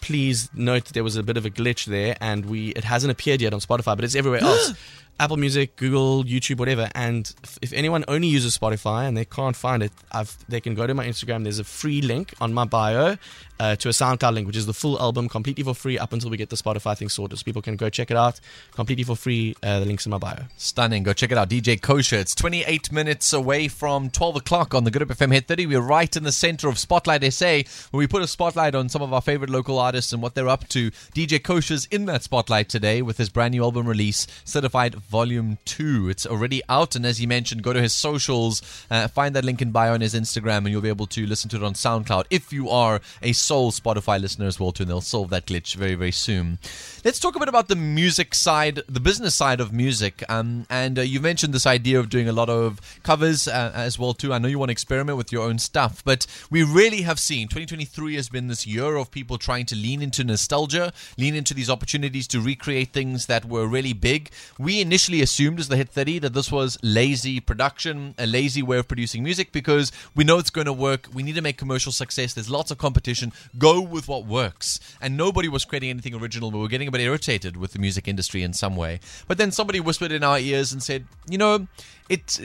Please 0.00 0.50
note 0.52 0.84
that 0.84 0.92
there 0.92 1.02
was 1.02 1.16
a 1.16 1.22
bit 1.22 1.38
of 1.38 1.46
a 1.46 1.50
glitch 1.50 1.86
there, 1.86 2.14
and 2.20 2.44
we 2.44 2.68
it 2.72 2.84
hasn't 2.84 3.10
appeared 3.10 3.40
yet 3.40 3.54
on 3.54 3.60
Spotify, 3.60 3.96
but 3.96 4.04
it's 4.04 4.14
everywhere 4.14 4.40
else. 4.42 4.74
Apple 5.20 5.36
Music, 5.36 5.76
Google, 5.76 6.24
YouTube, 6.24 6.58
whatever. 6.58 6.90
And 6.94 7.32
if- 7.62 7.72
anyone 7.72 8.04
only 8.08 8.28
uses 8.28 8.56
Spotify 8.58 9.06
and 9.06 9.16
they 9.16 9.24
can't 9.24 9.54
find 9.54 9.82
it, 9.82 9.92
I've, 10.10 10.36
they 10.48 10.60
can 10.60 10.74
go 10.74 10.86
to 10.86 10.94
my 10.94 11.06
Instagram. 11.06 11.44
There's 11.44 11.58
a 11.60 11.64
free 11.64 12.02
link 12.02 12.34
on 12.40 12.52
my 12.52 12.64
bio 12.64 13.16
uh, 13.60 13.76
to 13.76 13.88
a 13.88 13.92
SoundCloud 13.92 14.34
link, 14.34 14.46
which 14.46 14.56
is 14.56 14.66
the 14.66 14.74
full 14.74 15.00
album 15.00 15.28
completely 15.28 15.62
for 15.62 15.74
free 15.74 15.98
up 15.98 16.12
until 16.12 16.30
we 16.30 16.36
get 16.36 16.50
the 16.50 16.56
Spotify 16.56 16.96
thing 16.98 17.08
sorted. 17.08 17.38
So 17.38 17.44
people 17.44 17.62
can 17.62 17.76
go 17.76 17.88
check 17.88 18.10
it 18.10 18.16
out 18.16 18.40
completely 18.72 19.04
for 19.04 19.14
free. 19.14 19.54
Uh, 19.62 19.80
the 19.80 19.86
link's 19.86 20.04
in 20.04 20.10
my 20.10 20.18
bio. 20.18 20.44
Stunning. 20.56 21.04
Go 21.04 21.12
check 21.12 21.30
it 21.30 21.38
out. 21.38 21.48
DJ 21.48 21.80
Cosher. 21.80 22.16
It's 22.16 22.34
28 22.34 22.90
minutes 22.90 23.32
away 23.32 23.68
from 23.68 24.10
12 24.10 24.36
o'clock 24.36 24.74
on 24.74 24.82
the 24.82 24.90
Good 24.90 25.02
Hope 25.02 25.16
FM 25.16 25.32
Hit 25.32 25.46
30. 25.46 25.66
We're 25.66 25.80
right 25.80 26.14
in 26.16 26.24
the 26.24 26.32
center 26.32 26.68
of 26.68 26.78
Spotlight 26.78 27.32
SA, 27.32 27.62
where 27.92 27.98
we 27.98 28.06
put 28.08 28.22
a 28.22 28.26
spotlight 28.26 28.74
on 28.74 28.88
some 28.88 29.02
of 29.02 29.12
our 29.12 29.20
favorite 29.20 29.50
local 29.50 29.78
artists 29.78 30.12
and 30.12 30.20
what 30.20 30.34
they're 30.34 30.48
up 30.48 30.68
to. 30.70 30.90
DJ 30.90 31.42
Cosher's 31.42 31.86
in 31.86 32.06
that 32.06 32.24
spotlight 32.24 32.68
today 32.68 33.00
with 33.02 33.18
his 33.18 33.28
brand 33.28 33.52
new 33.52 33.62
album 33.62 33.86
release, 33.86 34.26
Certified 34.44 34.96
Volume 35.08 35.58
2. 35.64 36.08
It's 36.08 36.26
already 36.26 36.62
out, 36.68 36.94
and 36.94 37.06
as 37.06 37.18
he 37.18 37.26
mentioned, 37.26 37.62
go 37.62 37.72
to 37.72 37.80
his 37.80 37.94
socials, 37.94 38.62
uh, 38.90 39.08
find 39.08 39.34
that 39.36 39.44
link 39.44 39.62
in 39.62 39.70
bio 39.70 39.94
on 39.94 40.00
his 40.00 40.14
Instagram, 40.14 40.58
and 40.58 40.70
you'll 40.70 40.80
be 40.80 40.88
able 40.88 41.06
to 41.06 41.26
listen 41.26 41.48
to 41.50 41.56
it 41.56 41.62
on 41.62 41.74
SoundCloud 41.74 42.24
if 42.30 42.52
you 42.52 42.68
are 42.68 43.00
a 43.22 43.32
sole 43.32 43.70
Spotify 43.70 44.20
listener 44.20 44.46
as 44.46 44.58
well, 44.58 44.72
too, 44.72 44.82
and 44.82 44.90
they'll 44.90 45.00
solve 45.00 45.30
that 45.30 45.46
glitch 45.46 45.76
very, 45.76 45.94
very 45.94 46.10
soon. 46.10 46.58
Let's 47.04 47.20
talk 47.20 47.36
a 47.36 47.38
bit 47.38 47.48
about 47.48 47.68
the 47.68 47.76
music 47.76 48.34
side, 48.34 48.80
the 48.88 48.98
business 48.98 49.34
side 49.34 49.60
of 49.60 49.72
music. 49.72 50.24
Um, 50.28 50.66
and 50.70 50.98
uh, 50.98 51.02
you 51.02 51.20
mentioned 51.20 51.52
this 51.52 51.66
idea 51.66 52.00
of 52.00 52.08
doing 52.08 52.28
a 52.28 52.32
lot 52.32 52.48
of 52.48 52.80
covers 53.02 53.46
uh, 53.46 53.72
as 53.74 53.98
well 53.98 54.14
too. 54.14 54.32
I 54.32 54.38
know 54.38 54.48
you 54.48 54.58
want 54.58 54.70
to 54.70 54.72
experiment 54.72 55.18
with 55.18 55.30
your 55.30 55.46
own 55.46 55.58
stuff, 55.58 56.02
but 56.04 56.26
we 56.50 56.62
really 56.62 57.02
have 57.02 57.20
seen 57.20 57.48
2023 57.48 58.14
has 58.16 58.28
been 58.28 58.48
this 58.48 58.66
year 58.66 58.96
of 58.96 59.10
people 59.10 59.38
trying 59.38 59.66
to 59.66 59.76
lean 59.76 60.02
into 60.02 60.24
nostalgia, 60.24 60.92
lean 61.18 61.34
into 61.34 61.52
these 61.54 61.68
opportunities 61.68 62.26
to 62.28 62.40
recreate 62.40 62.92
things 62.92 63.26
that 63.26 63.44
were 63.44 63.66
really 63.66 63.92
big. 63.92 64.30
We 64.58 64.80
initially 64.80 64.93
assumed 64.94 65.60
as 65.60 65.68
the 65.68 65.76
Hit 65.76 65.88
30 65.88 66.20
that 66.20 66.32
this 66.34 66.50
was 66.50 66.78
lazy 66.82 67.40
production, 67.40 68.14
a 68.18 68.26
lazy 68.26 68.62
way 68.62 68.78
of 68.78 68.88
producing 68.88 69.22
music 69.22 69.52
because 69.52 69.92
we 70.14 70.24
know 70.24 70.38
it's 70.38 70.50
going 70.50 70.66
to 70.66 70.72
work. 70.72 71.08
We 71.12 71.22
need 71.22 71.34
to 71.34 71.42
make 71.42 71.58
commercial 71.58 71.92
success. 71.92 72.34
There's 72.34 72.50
lots 72.50 72.70
of 72.70 72.78
competition. 72.78 73.32
Go 73.58 73.80
with 73.80 74.08
what 74.08 74.26
works. 74.26 74.80
And 75.00 75.16
nobody 75.16 75.48
was 75.48 75.64
creating 75.64 75.90
anything 75.90 76.14
original, 76.14 76.50
but 76.50 76.58
we're 76.58 76.68
getting 76.68 76.88
a 76.88 76.92
bit 76.92 77.00
irritated 77.00 77.56
with 77.56 77.72
the 77.72 77.78
music 77.78 78.08
industry 78.08 78.42
in 78.42 78.52
some 78.52 78.76
way. 78.76 79.00
But 79.28 79.38
then 79.38 79.50
somebody 79.50 79.80
whispered 79.80 80.12
in 80.12 80.24
our 80.24 80.38
ears 80.38 80.72
and 80.72 80.82
said, 80.82 81.06
you 81.28 81.38
know, 81.38 81.66
it's 82.08 82.40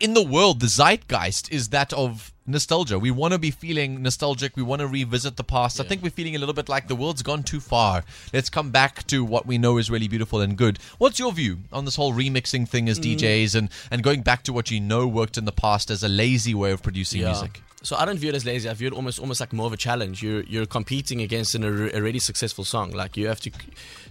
in 0.00 0.14
the 0.14 0.22
world, 0.22 0.60
the 0.60 0.66
zeitgeist 0.66 1.50
is 1.52 1.68
that 1.68 1.92
of 1.92 2.32
nostalgia. 2.46 2.98
We 2.98 3.10
want 3.10 3.32
to 3.32 3.38
be 3.38 3.50
feeling 3.50 4.02
nostalgic. 4.02 4.56
We 4.56 4.62
want 4.62 4.80
to 4.80 4.86
revisit 4.86 5.36
the 5.36 5.44
past. 5.44 5.80
I 5.80 5.84
think 5.84 6.02
we're 6.02 6.10
feeling 6.10 6.36
a 6.36 6.38
little 6.38 6.54
bit 6.54 6.68
like 6.68 6.88
the 6.88 6.96
world's 6.96 7.22
gone 7.22 7.42
too 7.42 7.60
far. 7.60 8.04
Let's 8.32 8.50
come 8.50 8.70
back 8.70 9.06
to 9.08 9.24
what 9.24 9.46
we 9.46 9.58
know 9.58 9.78
is 9.78 9.90
really 9.90 10.08
beautiful 10.08 10.40
and 10.40 10.56
good. 10.56 10.78
What's 10.98 11.18
your 11.18 11.32
view 11.32 11.58
on 11.72 11.84
this 11.84 11.96
whole 11.96 12.12
remixing 12.12 12.68
thing 12.68 12.88
as 12.88 12.98
mm. 13.00 13.16
DJs 13.16 13.54
and, 13.54 13.70
and 13.90 14.02
going 14.02 14.22
back 14.22 14.42
to 14.44 14.52
what 14.52 14.70
you 14.70 14.80
know 14.80 15.06
worked 15.06 15.38
in 15.38 15.44
the 15.44 15.52
past 15.52 15.90
as 15.90 16.02
a 16.02 16.08
lazy 16.08 16.54
way 16.54 16.72
of 16.72 16.82
producing 16.82 17.22
music? 17.22 17.62
So 17.84 17.96
I 17.96 18.06
don't 18.06 18.18
view 18.18 18.30
it 18.30 18.34
as 18.34 18.46
lazy. 18.46 18.66
I 18.66 18.72
view 18.72 18.86
it 18.88 18.94
almost 18.94 19.18
almost 19.18 19.40
like 19.40 19.52
more 19.52 19.66
of 19.66 19.74
a 19.74 19.76
challenge. 19.76 20.22
You're 20.22 20.42
you're 20.44 20.64
competing 20.64 21.20
against 21.20 21.54
an 21.54 21.64
already 21.64 22.18
successful 22.18 22.64
song. 22.64 22.92
Like 22.92 23.14
you 23.18 23.28
have 23.28 23.40
to. 23.40 23.50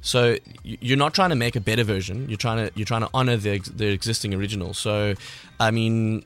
So 0.02 0.38
you- 0.64 0.78
you're 0.80 0.98
not 0.98 1.16
trying 1.16 1.32
to 1.32 1.36
make 1.36 1.56
a 1.56 1.60
better 1.60 1.84
version. 1.84 2.30
You're 2.30 2.38
trying 2.38 2.68
to 2.68 2.72
you're 2.76 2.86
trying 2.86 3.02
to 3.02 3.10
honor 3.16 3.36
the 3.36 3.58
the 3.76 3.88
existing 3.88 4.32
original. 4.36 4.76
So 4.76 5.16
I 5.60 5.72
mean, 5.72 6.24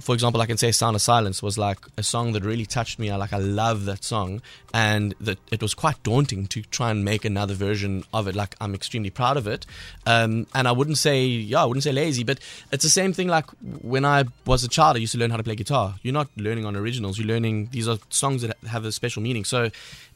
for 0.00 0.14
example, 0.14 0.40
I 0.40 0.46
can 0.46 0.56
say 0.56 0.72
"Sound 0.72 0.96
of 0.96 1.02
Silence" 1.02 1.42
was 1.42 1.58
like 1.58 1.78
a 1.96 2.02
song 2.02 2.32
that 2.32 2.44
really 2.44 2.66
touched 2.66 2.98
me. 2.98 3.10
I 3.10 3.16
like 3.16 3.32
I 3.32 3.38
love 3.38 3.84
that 3.84 4.04
song, 4.04 4.42
and 4.72 5.14
that 5.20 5.38
it 5.50 5.62
was 5.62 5.74
quite 5.74 6.02
daunting 6.02 6.46
to 6.48 6.62
try 6.62 6.90
and 6.90 7.04
make 7.04 7.24
another 7.24 7.54
version 7.54 8.04
of 8.12 8.26
it. 8.28 8.34
Like 8.34 8.56
I'm 8.60 8.74
extremely 8.74 9.10
proud 9.10 9.36
of 9.36 9.46
it, 9.46 9.66
um, 10.06 10.46
and 10.54 10.66
I 10.66 10.72
wouldn't 10.72 10.98
say 10.98 11.24
yeah, 11.24 11.62
I 11.62 11.64
wouldn't 11.66 11.84
say 11.84 11.92
lazy, 11.92 12.24
but 12.24 12.40
it's 12.72 12.84
the 12.84 12.90
same 12.90 13.12
thing. 13.12 13.28
Like 13.28 13.46
when 13.82 14.04
I 14.04 14.24
was 14.46 14.64
a 14.64 14.68
child, 14.68 14.96
I 14.96 15.00
used 15.00 15.12
to 15.12 15.18
learn 15.18 15.30
how 15.30 15.36
to 15.36 15.44
play 15.44 15.56
guitar. 15.56 15.96
You're 16.02 16.14
not 16.14 16.28
learning 16.36 16.64
on 16.64 16.76
originals. 16.76 17.18
You're 17.18 17.28
learning 17.28 17.68
these 17.72 17.88
are 17.88 17.98
songs 18.08 18.42
that 18.42 18.56
have 18.66 18.84
a 18.84 18.92
special 18.92 19.22
meaning. 19.22 19.44
So 19.44 19.70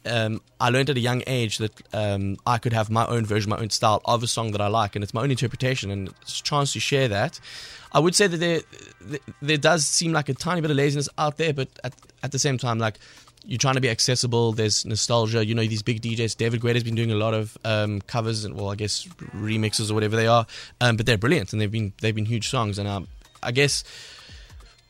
um, 0.06 0.40
I 0.60 0.70
learned 0.70 0.90
at 0.90 0.96
a 0.96 1.00
young 1.00 1.22
age 1.26 1.58
that 1.58 1.72
um, 1.92 2.36
I 2.46 2.58
could 2.58 2.72
have 2.72 2.90
my 2.90 3.06
own 3.06 3.24
version, 3.24 3.50
my 3.50 3.58
own 3.58 3.70
style 3.70 4.00
of 4.04 4.22
a 4.22 4.26
song 4.26 4.52
that 4.52 4.60
I 4.60 4.68
like, 4.68 4.94
and 4.94 5.02
it's 5.02 5.14
my 5.14 5.22
own 5.22 5.30
interpretation, 5.30 5.90
and 5.90 6.08
it's 6.22 6.40
a 6.40 6.42
chance 6.42 6.72
to 6.74 6.80
share 6.80 7.08
that. 7.08 7.40
I 7.92 8.00
would 8.00 8.14
say 8.14 8.26
that 8.26 8.36
there, 8.38 8.60
there 9.40 9.56
does 9.56 9.86
seem 9.86 10.12
like 10.12 10.28
a 10.28 10.34
tiny 10.34 10.60
bit 10.60 10.70
of 10.70 10.76
laziness 10.76 11.08
out 11.16 11.36
there, 11.36 11.52
but 11.52 11.68
at, 11.84 11.94
at 12.22 12.32
the 12.32 12.38
same 12.38 12.58
time, 12.58 12.78
like 12.78 12.98
you're 13.46 13.58
trying 13.58 13.74
to 13.74 13.80
be 13.80 13.90
accessible. 13.90 14.52
There's 14.52 14.84
nostalgia. 14.84 15.44
You 15.44 15.54
know, 15.54 15.62
these 15.62 15.82
big 15.82 16.00
DJs. 16.00 16.36
David 16.36 16.60
Guetta's 16.60 16.82
been 16.82 16.94
doing 16.94 17.12
a 17.12 17.16
lot 17.16 17.34
of 17.34 17.56
um, 17.64 18.00
covers 18.02 18.44
and, 18.44 18.54
well, 18.56 18.70
I 18.70 18.74
guess 18.74 19.04
remixes 19.34 19.90
or 19.90 19.94
whatever 19.94 20.16
they 20.16 20.26
are. 20.26 20.46
Um, 20.80 20.96
but 20.96 21.06
they're 21.06 21.18
brilliant 21.18 21.52
and 21.52 21.60
they've 21.60 21.70
been 21.70 21.92
they've 22.00 22.14
been 22.14 22.24
huge 22.24 22.48
songs. 22.48 22.78
And 22.78 22.88
um, 22.88 23.08
I 23.42 23.52
guess 23.52 23.84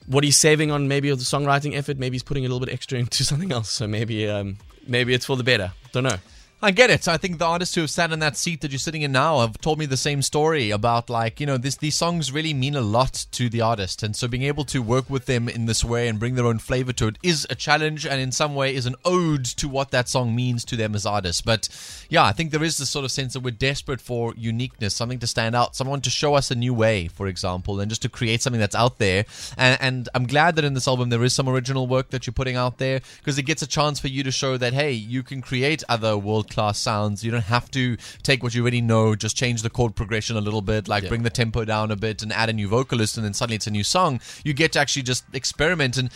what 0.07 0.25
he's 0.25 0.37
saving 0.37 0.71
on 0.71 0.89
maybe 0.89 1.09
of 1.09 1.19
the 1.19 1.25
songwriting 1.25 1.75
effort, 1.75 1.99
maybe 1.99 2.15
he's 2.15 2.23
putting 2.23 2.45
a 2.45 2.49
little 2.49 2.65
bit 2.65 2.73
extra 2.73 2.99
into 3.01 3.25
something 3.25 3.53
else. 3.53 3.71
So 3.71 3.87
maybe 3.87 4.29
um, 4.29 4.59
maybe 4.87 5.15
it's 5.15 5.27
for 5.27 5.37
the 5.37 5.45
better. 5.45 5.73
Don't 5.93 6.05
know. 6.05 6.19
I 6.65 6.71
get 6.71 6.89
it. 6.89 7.07
I 7.09 7.19
think 7.19 7.37
the 7.37 7.45
artists 7.45 7.75
who 7.75 7.83
have 7.83 7.91
sat 7.91 8.11
in 8.11 8.21
that 8.21 8.39
seat 8.39 8.63
that 8.63 8.71
you're 8.71 8.79
sitting 8.79 9.03
in 9.03 9.13
now 9.13 9.41
have 9.41 9.59
told 9.59 9.79
me 9.79 9.85
the 9.85 9.99
same 9.99 10.23
story 10.23 10.71
about 10.71 11.11
like 11.11 11.39
you 11.39 11.45
know 11.45 11.59
this 11.59 11.77
these 11.77 11.95
songs 11.95 12.33
really 12.33 12.55
mean 12.55 12.75
a 12.75 12.81
lot 12.81 13.27
to 13.33 13.51
the 13.51 13.61
artist, 13.61 14.03
and 14.03 14.17
so 14.17 14.27
being 14.27 14.45
able 14.45 14.65
to 14.65 14.81
work 14.81 15.11
with 15.11 15.27
them 15.27 15.47
in 15.47 15.67
this 15.67 15.85
way 15.85 16.09
and 16.09 16.19
bring 16.19 16.37
their 16.37 16.47
own 16.47 16.59
flavor 16.59 16.95
to 16.95 17.09
it 17.09 17.19
is 17.23 17.47
a 17.51 17.55
challenge, 17.55 18.07
and 18.07 18.19
in 18.19 18.33
some 18.33 18.55
way 18.55 18.75
is 18.75 18.87
an 18.87 18.95
ode 19.05 19.45
to 19.45 19.69
what 19.69 19.91
that 19.91 20.09
song 20.09 20.35
means 20.35 20.65
to 20.65 20.75
them 20.75 20.95
as 20.95 21.05
artists. 21.05 21.43
But 21.43 21.69
yeah, 22.09 22.25
I 22.25 22.33
think 22.33 22.51
there 22.51 22.65
is 22.65 22.79
this 22.79 22.89
sort 22.89 23.05
of 23.05 23.13
sense 23.13 23.35
that 23.35 23.41
we're 23.41 23.51
desperate 23.51 24.01
for 24.01 24.33
uniqueness, 24.35 24.97
something 24.97 25.19
to 25.19 25.27
stand 25.27 25.55
out, 25.55 25.77
someone 25.77 26.01
to 26.01 26.09
show 26.09 26.33
us 26.33 26.51
a 26.51 26.55
new 26.55 26.73
way, 26.73 27.09
for 27.09 27.27
example, 27.27 27.79
and 27.79 27.91
just 27.91 28.01
to 28.01 28.09
create 28.09 28.41
something 28.41 28.61
that's 28.61 28.75
out 28.75 28.97
there. 28.97 29.27
And, 29.59 29.77
and 29.83 30.09
I'm 30.15 30.27
glad 30.27 30.57
that 30.57 30.65
in 30.65 30.73
this 30.73 30.89
album 30.89 31.11
there 31.11 31.25
is 31.25 31.35
some 31.35 31.47
original 31.47 31.87
work 31.87 32.09
that 32.09 32.27
you're 32.27 32.33
putting 32.33 32.57
out 32.57 32.79
there 32.79 33.03
because 33.19 33.37
it 33.37 33.43
gets 33.43 33.61
a 33.61 33.67
chance 33.67 34.01
for 34.01 34.09
you 34.09 34.23
to 34.23 34.33
show 34.33 34.57
that 34.57 34.73
hey, 34.73 34.93
you 34.93 35.23
can 35.23 35.43
create 35.43 35.85
other 35.91 36.17
world 36.17 36.54
class 36.55 36.79
sounds. 36.79 37.23
You 37.25 37.31
don't 37.31 37.43
have 37.43 37.71
to 37.73 37.97
take 38.23 38.43
what 38.43 38.55
you 38.55 38.63
already 38.63 38.81
know, 38.81 39.15
just 39.15 39.37
change 39.37 39.63
the 39.63 39.71
chord 39.71 39.95
progression 39.95 40.37
a 40.37 40.41
little 40.41 40.63
bit, 40.63 40.89
like 40.89 41.09
bring 41.09 41.23
the 41.23 41.31
tempo 41.31 41.65
down 41.65 41.91
a 41.91 41.97
bit 41.97 42.23
and 42.23 42.33
add 42.33 42.49
a 42.49 42.53
new 42.53 42.69
vocalist, 42.69 43.17
and 43.17 43.25
then 43.27 43.35
suddenly 43.35 43.57
it's 43.57 43.67
a 43.67 43.71
new 43.71 43.85
song. 43.85 44.21
You 44.45 44.55
get 44.55 44.73
to 44.73 44.79
actually 44.81 45.03
just 45.03 45.25
experiment 45.33 45.97
and. 45.97 46.11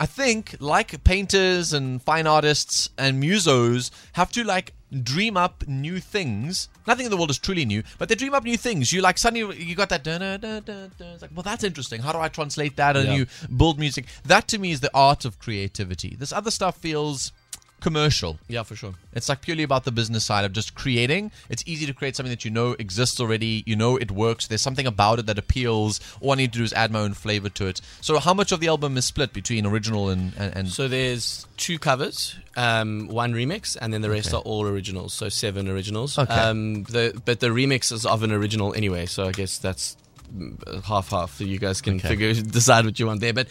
I 0.00 0.06
think, 0.06 0.56
like 0.58 1.04
painters 1.04 1.72
and 1.72 2.02
fine 2.02 2.26
artists 2.26 2.90
and 2.98 3.22
musos, 3.22 3.92
have 4.14 4.32
to 4.32 4.42
like 4.42 4.72
dream 5.04 5.36
up 5.36 5.62
new 5.68 6.00
things. 6.00 6.68
Nothing 6.84 7.06
in 7.06 7.10
the 7.12 7.16
world 7.16 7.30
is 7.30 7.38
truly 7.38 7.64
new, 7.64 7.84
but 7.96 8.08
they 8.08 8.16
dream 8.16 8.34
up 8.34 8.42
new 8.42 8.56
things. 8.56 8.92
You 8.92 9.00
like 9.02 9.18
suddenly 9.18 9.56
you 9.56 9.76
got 9.76 9.90
that. 9.90 10.02
Dun, 10.02 10.20
dun, 10.20 10.40
dun, 10.40 10.62
dun. 10.64 10.90
It's 10.98 11.22
like, 11.22 11.30
well, 11.32 11.44
that's 11.44 11.62
interesting. 11.62 12.02
How 12.02 12.10
do 12.10 12.18
I 12.18 12.26
translate 12.28 12.74
that 12.74 12.96
and 12.96 13.06
Yeah. 13.06 13.14
you 13.18 13.26
build 13.56 13.78
music? 13.78 14.06
That 14.24 14.48
to 14.48 14.58
me 14.58 14.72
is 14.72 14.80
the 14.80 14.90
art 14.94 15.24
of 15.24 15.38
creativity. 15.38 16.16
This 16.18 16.32
other 16.32 16.50
stuff 16.50 16.76
feels 16.76 17.30
commercial. 17.84 18.38
Yeah, 18.48 18.64
for 18.64 18.74
sure. 18.74 18.94
It's 19.12 19.28
like 19.28 19.40
purely 19.42 19.62
about 19.62 19.84
the 19.84 19.92
business 19.92 20.24
side 20.24 20.44
of 20.44 20.52
just 20.52 20.74
creating. 20.74 21.30
It's 21.48 21.62
easy 21.66 21.86
to 21.86 21.92
create 21.94 22.16
something 22.16 22.30
that 22.32 22.44
you 22.44 22.50
know 22.50 22.72
exists 22.78 23.20
already. 23.20 23.62
You 23.66 23.76
know 23.76 23.96
it 23.96 24.10
works. 24.10 24.48
There's 24.48 24.62
something 24.68 24.86
about 24.86 25.18
it 25.20 25.26
that 25.26 25.38
appeals. 25.38 26.00
All 26.20 26.32
I 26.32 26.36
need 26.36 26.52
to 26.54 26.58
do 26.58 26.64
is 26.64 26.72
add 26.72 26.90
my 26.90 27.00
own 27.00 27.14
flavor 27.14 27.50
to 27.50 27.66
it. 27.66 27.80
So, 28.00 28.18
how 28.18 28.34
much 28.34 28.50
of 28.50 28.58
the 28.60 28.68
album 28.68 28.96
is 28.96 29.04
split 29.04 29.32
between 29.32 29.66
original 29.66 30.08
and 30.08 30.32
and, 30.36 30.56
and 30.56 30.68
So 30.68 30.88
there's 30.88 31.46
two 31.56 31.78
covers, 31.78 32.34
um, 32.56 33.06
one 33.08 33.32
remix, 33.34 33.76
and 33.80 33.92
then 33.92 34.00
the 34.02 34.10
rest 34.10 34.32
are 34.34 34.40
all 34.50 34.66
originals. 34.66 35.12
So 35.14 35.28
seven 35.28 35.68
originals. 35.68 36.18
Okay. 36.18 36.34
Um, 36.34 36.84
the 36.84 37.04
but 37.24 37.38
the 37.40 37.48
remix 37.60 37.92
is 37.92 38.04
of 38.06 38.22
an 38.22 38.32
original 38.32 38.74
anyway. 38.74 39.06
So 39.06 39.28
I 39.28 39.32
guess 39.32 39.58
that's 39.58 39.96
mm, 40.34 40.56
half 40.84 41.10
half. 41.10 41.36
So 41.36 41.44
you 41.44 41.58
guys 41.58 41.80
can 41.80 41.96
Okay. 41.96 42.08
figure 42.08 42.32
decide 42.60 42.84
what 42.86 42.98
you 42.98 43.06
want 43.06 43.20
there. 43.20 43.34
But 43.34 43.48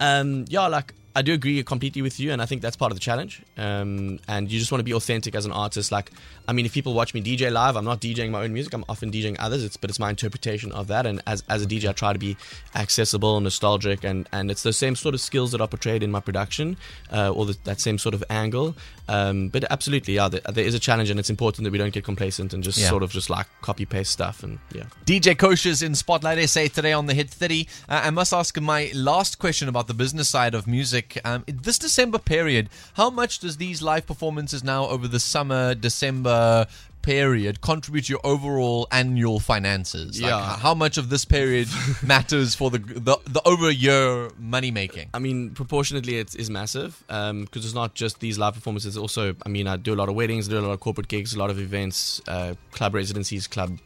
um, 0.00 0.46
yeah, 0.48 0.66
like 0.68 0.94
I 1.14 1.22
do 1.22 1.32
agree 1.34 1.62
completely 1.62 2.00
with 2.02 2.18
you, 2.18 2.32
and 2.32 2.40
I 2.40 2.46
think 2.46 2.62
that's 2.62 2.76
part 2.76 2.90
of 2.90 2.96
the 2.96 3.00
challenge. 3.00 3.42
Um, 3.58 4.18
and 4.28 4.50
you 4.50 4.58
just 4.58 4.72
want 4.72 4.80
to 4.80 4.84
be 4.84 4.94
authentic 4.94 5.34
as 5.34 5.44
an 5.44 5.52
artist. 5.52 5.92
Like, 5.92 6.10
I 6.48 6.52
mean, 6.52 6.64
if 6.64 6.72
people 6.72 6.94
watch 6.94 7.12
me 7.14 7.22
DJ 7.22 7.52
live, 7.52 7.76
I'm 7.76 7.84
not 7.84 8.00
DJing 8.00 8.30
my 8.30 8.42
own 8.44 8.52
music. 8.52 8.72
I'm 8.72 8.84
often 8.88 9.10
DJing 9.10 9.36
others. 9.38 9.62
It's 9.62 9.76
but 9.76 9.90
it's 9.90 9.98
my 9.98 10.10
interpretation 10.10 10.72
of 10.72 10.86
that. 10.88 11.04
And 11.06 11.22
as 11.26 11.42
as 11.48 11.62
a 11.62 11.66
DJ, 11.66 11.88
I 11.88 11.92
try 11.92 12.12
to 12.12 12.18
be 12.18 12.36
accessible, 12.74 13.40
nostalgic, 13.40 14.04
and 14.04 14.28
and 14.32 14.50
it's 14.50 14.62
the 14.62 14.72
same 14.72 14.96
sort 14.96 15.14
of 15.14 15.20
skills 15.20 15.52
that 15.52 15.60
are 15.60 15.68
portrayed 15.68 16.02
in 16.02 16.10
my 16.10 16.20
production, 16.20 16.76
uh, 17.12 17.30
or 17.30 17.46
the, 17.46 17.56
that 17.64 17.80
same 17.80 17.98
sort 17.98 18.14
of 18.14 18.24
angle. 18.30 18.74
Um, 19.08 19.48
but 19.48 19.64
absolutely, 19.70 20.14
yeah, 20.14 20.28
there, 20.28 20.40
there 20.52 20.64
is 20.64 20.74
a 20.74 20.78
challenge, 20.78 21.10
and 21.10 21.18
it's 21.20 21.30
important 21.30 21.64
that 21.64 21.70
we 21.72 21.78
don't 21.78 21.92
get 21.92 22.04
complacent 22.04 22.54
and 22.54 22.62
just 22.62 22.78
Yeah. 22.78 22.88
sort 22.88 23.02
of 23.02 23.10
just 23.10 23.28
like 23.30 23.46
copy 23.60 23.84
paste 23.84 24.10
stuff. 24.12 24.42
And 24.42 24.58
yeah. 24.72 24.84
DJ 25.04 25.36
Cosher's 25.36 25.82
in 25.82 25.94
Spotlight 25.94 26.38
SA 26.48 26.68
today 26.68 26.92
on 26.92 27.06
the 27.06 27.14
Hit 27.14 27.28
30. 27.30 27.66
Uh, 27.88 28.00
I 28.04 28.10
must 28.10 28.32
ask 28.32 28.58
my 28.60 28.90
last 28.94 29.38
question 29.38 29.68
about 29.68 29.86
the 29.88 29.94
business 29.94 30.28
side 30.28 30.54
of 30.54 30.66
music. 30.66 31.01
Um, 31.24 31.44
this 31.46 31.78
December 31.78 32.18
period, 32.18 32.68
how 32.94 33.10
much 33.10 33.38
does 33.40 33.56
these 33.56 33.82
live 33.82 34.06
performances 34.06 34.62
now 34.64 34.86
over 34.88 35.08
the 35.08 35.20
summer, 35.20 35.74
December 35.74 36.66
period 37.02 37.60
contribute 37.60 38.04
to 38.04 38.12
your 38.12 38.20
overall 38.24 38.86
annual 38.92 39.40
finances? 39.40 40.20
Like, 40.20 40.30
Yeah. 40.30 40.56
how 40.56 40.74
much 40.74 40.98
of 40.98 41.08
this 41.08 41.24
period 41.24 41.68
matters 42.02 42.54
for 42.54 42.70
the, 42.70 42.78
the, 42.78 43.16
the 43.26 43.42
over 43.44 43.70
year 43.70 44.30
money 44.38 44.70
making? 44.70 45.08
I 45.12 45.18
mean, 45.18 45.50
proportionately, 45.50 46.18
it 46.18 46.34
is 46.34 46.48
massive 46.48 47.02
because 47.08 47.64
it's 47.64 47.74
not 47.74 47.94
just 47.94 48.20
these 48.20 48.38
live 48.38 48.54
performances. 48.54 48.96
Also, 48.96 49.34
I 49.44 49.48
mean, 49.48 49.66
I 49.66 49.76
do 49.76 49.94
a 49.94 49.96
lot 49.96 50.08
of 50.08 50.14
weddings, 50.14 50.48
I 50.48 50.52
do 50.52 50.58
a 50.58 50.60
lot 50.60 50.72
of 50.72 50.80
corporate 50.80 51.08
gigs, 51.08 51.34
a 51.34 51.38
lot 51.38 51.50
of 51.50 51.58
events, 51.58 52.20
uh, 52.28 52.54
club 52.70 52.94
residencies, 52.94 53.46
club, 53.48 53.78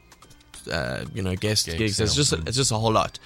uh, 0.70 1.04
you 1.14 1.23
know, 1.23 1.35
guest 1.37 1.66
Gigs, 1.66 1.78
gigs. 1.78 2.00
It's 2.00 2.14
just 2.14 2.32
it's 2.32 2.56
just 2.56 2.73
a 2.73 2.76
whole 2.76 2.92
lot. 2.92 3.18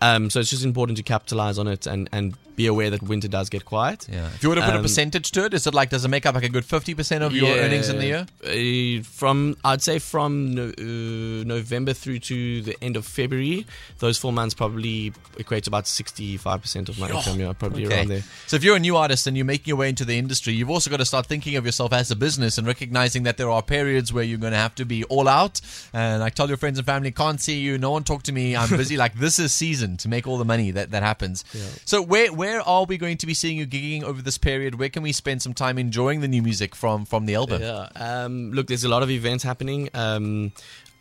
Um, 0.00 0.30
so 0.30 0.40
it's 0.40 0.50
just 0.50 0.64
important 0.64 0.96
to 0.98 1.02
capitalize 1.02 1.58
on 1.58 1.66
it 1.68 1.86
and, 1.86 2.08
and 2.12 2.34
be 2.56 2.66
aware 2.68 2.88
that 2.90 3.02
winter 3.02 3.26
does 3.26 3.48
get 3.48 3.64
quiet. 3.64 4.06
Yeah. 4.10 4.26
If 4.26 4.42
you 4.42 4.48
were 4.48 4.54
to 4.54 4.60
put 4.60 4.74
a 4.74 4.76
Um, 4.76 4.82
percentage 4.82 5.32
to 5.32 5.46
it, 5.46 5.54
is 5.54 5.66
it 5.66 5.74
like, 5.74 5.90
does 5.90 6.04
it 6.04 6.08
make 6.08 6.24
up 6.24 6.34
like 6.36 6.44
a 6.44 6.48
good 6.48 6.64
50% 6.64 7.22
of 7.22 7.34
your 7.34 7.56
earnings 7.56 7.88
in 7.88 7.98
the 7.98 8.06
year? 8.06 8.26
Uh, 8.44 9.02
from 9.04 9.56
I'd 9.64 9.82
say 9.82 9.98
from 9.98 10.54
no, 10.54 10.68
uh, 10.68 11.44
November 11.44 11.92
through 11.94 12.20
to 12.20 12.62
the 12.62 12.76
end 12.82 12.96
of 12.96 13.06
February, 13.06 13.66
those 13.98 14.18
four 14.18 14.32
months 14.32 14.54
probably 14.54 15.12
equate 15.38 15.64
to 15.64 15.70
about 15.70 15.86
sixty-five 15.86 16.60
percent 16.62 16.88
of 16.88 16.98
my 16.98 17.08
income. 17.10 17.40
Yeah, 17.40 17.52
probably 17.54 17.86
around 17.86 18.08
there. 18.08 18.22
So 18.46 18.56
if 18.56 18.62
you're 18.62 18.76
a 18.76 18.80
new 18.80 18.96
artist 18.96 19.26
and 19.26 19.36
you're 19.36 19.46
making 19.46 19.66
your 19.72 19.76
way 19.76 19.88
into 19.88 20.04
the 20.04 20.16
industry, 20.18 20.52
you've 20.52 20.70
also 20.70 20.90
got 20.90 20.98
to 20.98 21.04
start 21.04 21.26
thinking 21.26 21.56
of 21.56 21.64
yourself 21.66 21.92
as 21.92 22.10
a 22.10 22.16
business 22.16 22.56
and 22.58 22.66
recognizing 22.66 23.24
that 23.24 23.36
there 23.36 23.50
are 23.50 23.62
periods 23.62 24.12
where 24.12 24.24
you're 24.24 24.38
going 24.38 24.52
to 24.52 24.58
have 24.58 24.74
to 24.76 24.84
be 24.84 25.02
all 25.04 25.28
out. 25.28 25.60
And 25.92 26.20
like 26.20 26.34
tell 26.34 26.48
your 26.48 26.56
friends 26.56 26.78
and 26.78 26.86
family, 26.86 27.10
can't 27.10 27.40
see 27.40 27.58
you, 27.58 27.78
no 27.78 27.90
one 27.90 28.04
talk 28.04 28.22
to 28.24 28.32
me, 28.32 28.54
I'm 28.54 28.68
busy. 28.68 28.96
like 29.04 29.14
this 29.14 29.38
is 29.38 29.52
season 29.52 29.83
to 29.98 30.08
make 30.08 30.26
all 30.26 30.38
the 30.38 30.44
money 30.44 30.70
that, 30.72 30.90
that 30.90 31.02
happens. 31.02 31.44
So 31.84 32.02
where 32.02 32.32
where 32.32 32.60
are 32.60 32.84
we 32.84 32.96
going 32.98 33.18
to 33.18 33.26
be 33.26 33.34
seeing 33.34 33.56
you 33.56 33.66
gigging 33.66 34.02
over 34.02 34.22
this 34.22 34.38
period? 34.38 34.78
Where 34.78 34.88
can 34.88 35.02
we 35.02 35.12
spend 35.12 35.42
some 35.42 35.54
time 35.54 35.78
enjoying 35.78 36.20
the 36.20 36.28
new 36.28 36.42
music 36.42 36.74
from 36.74 37.04
from 37.04 37.26
the 37.26 37.34
album? 37.34 37.62
Yeah. 37.62 37.88
Um, 37.96 38.52
look, 38.52 38.66
there's 38.66 38.84
a 38.84 38.88
lot 38.88 39.02
of 39.02 39.10
events 39.10 39.44
happening. 39.44 39.90
Um, 39.94 40.52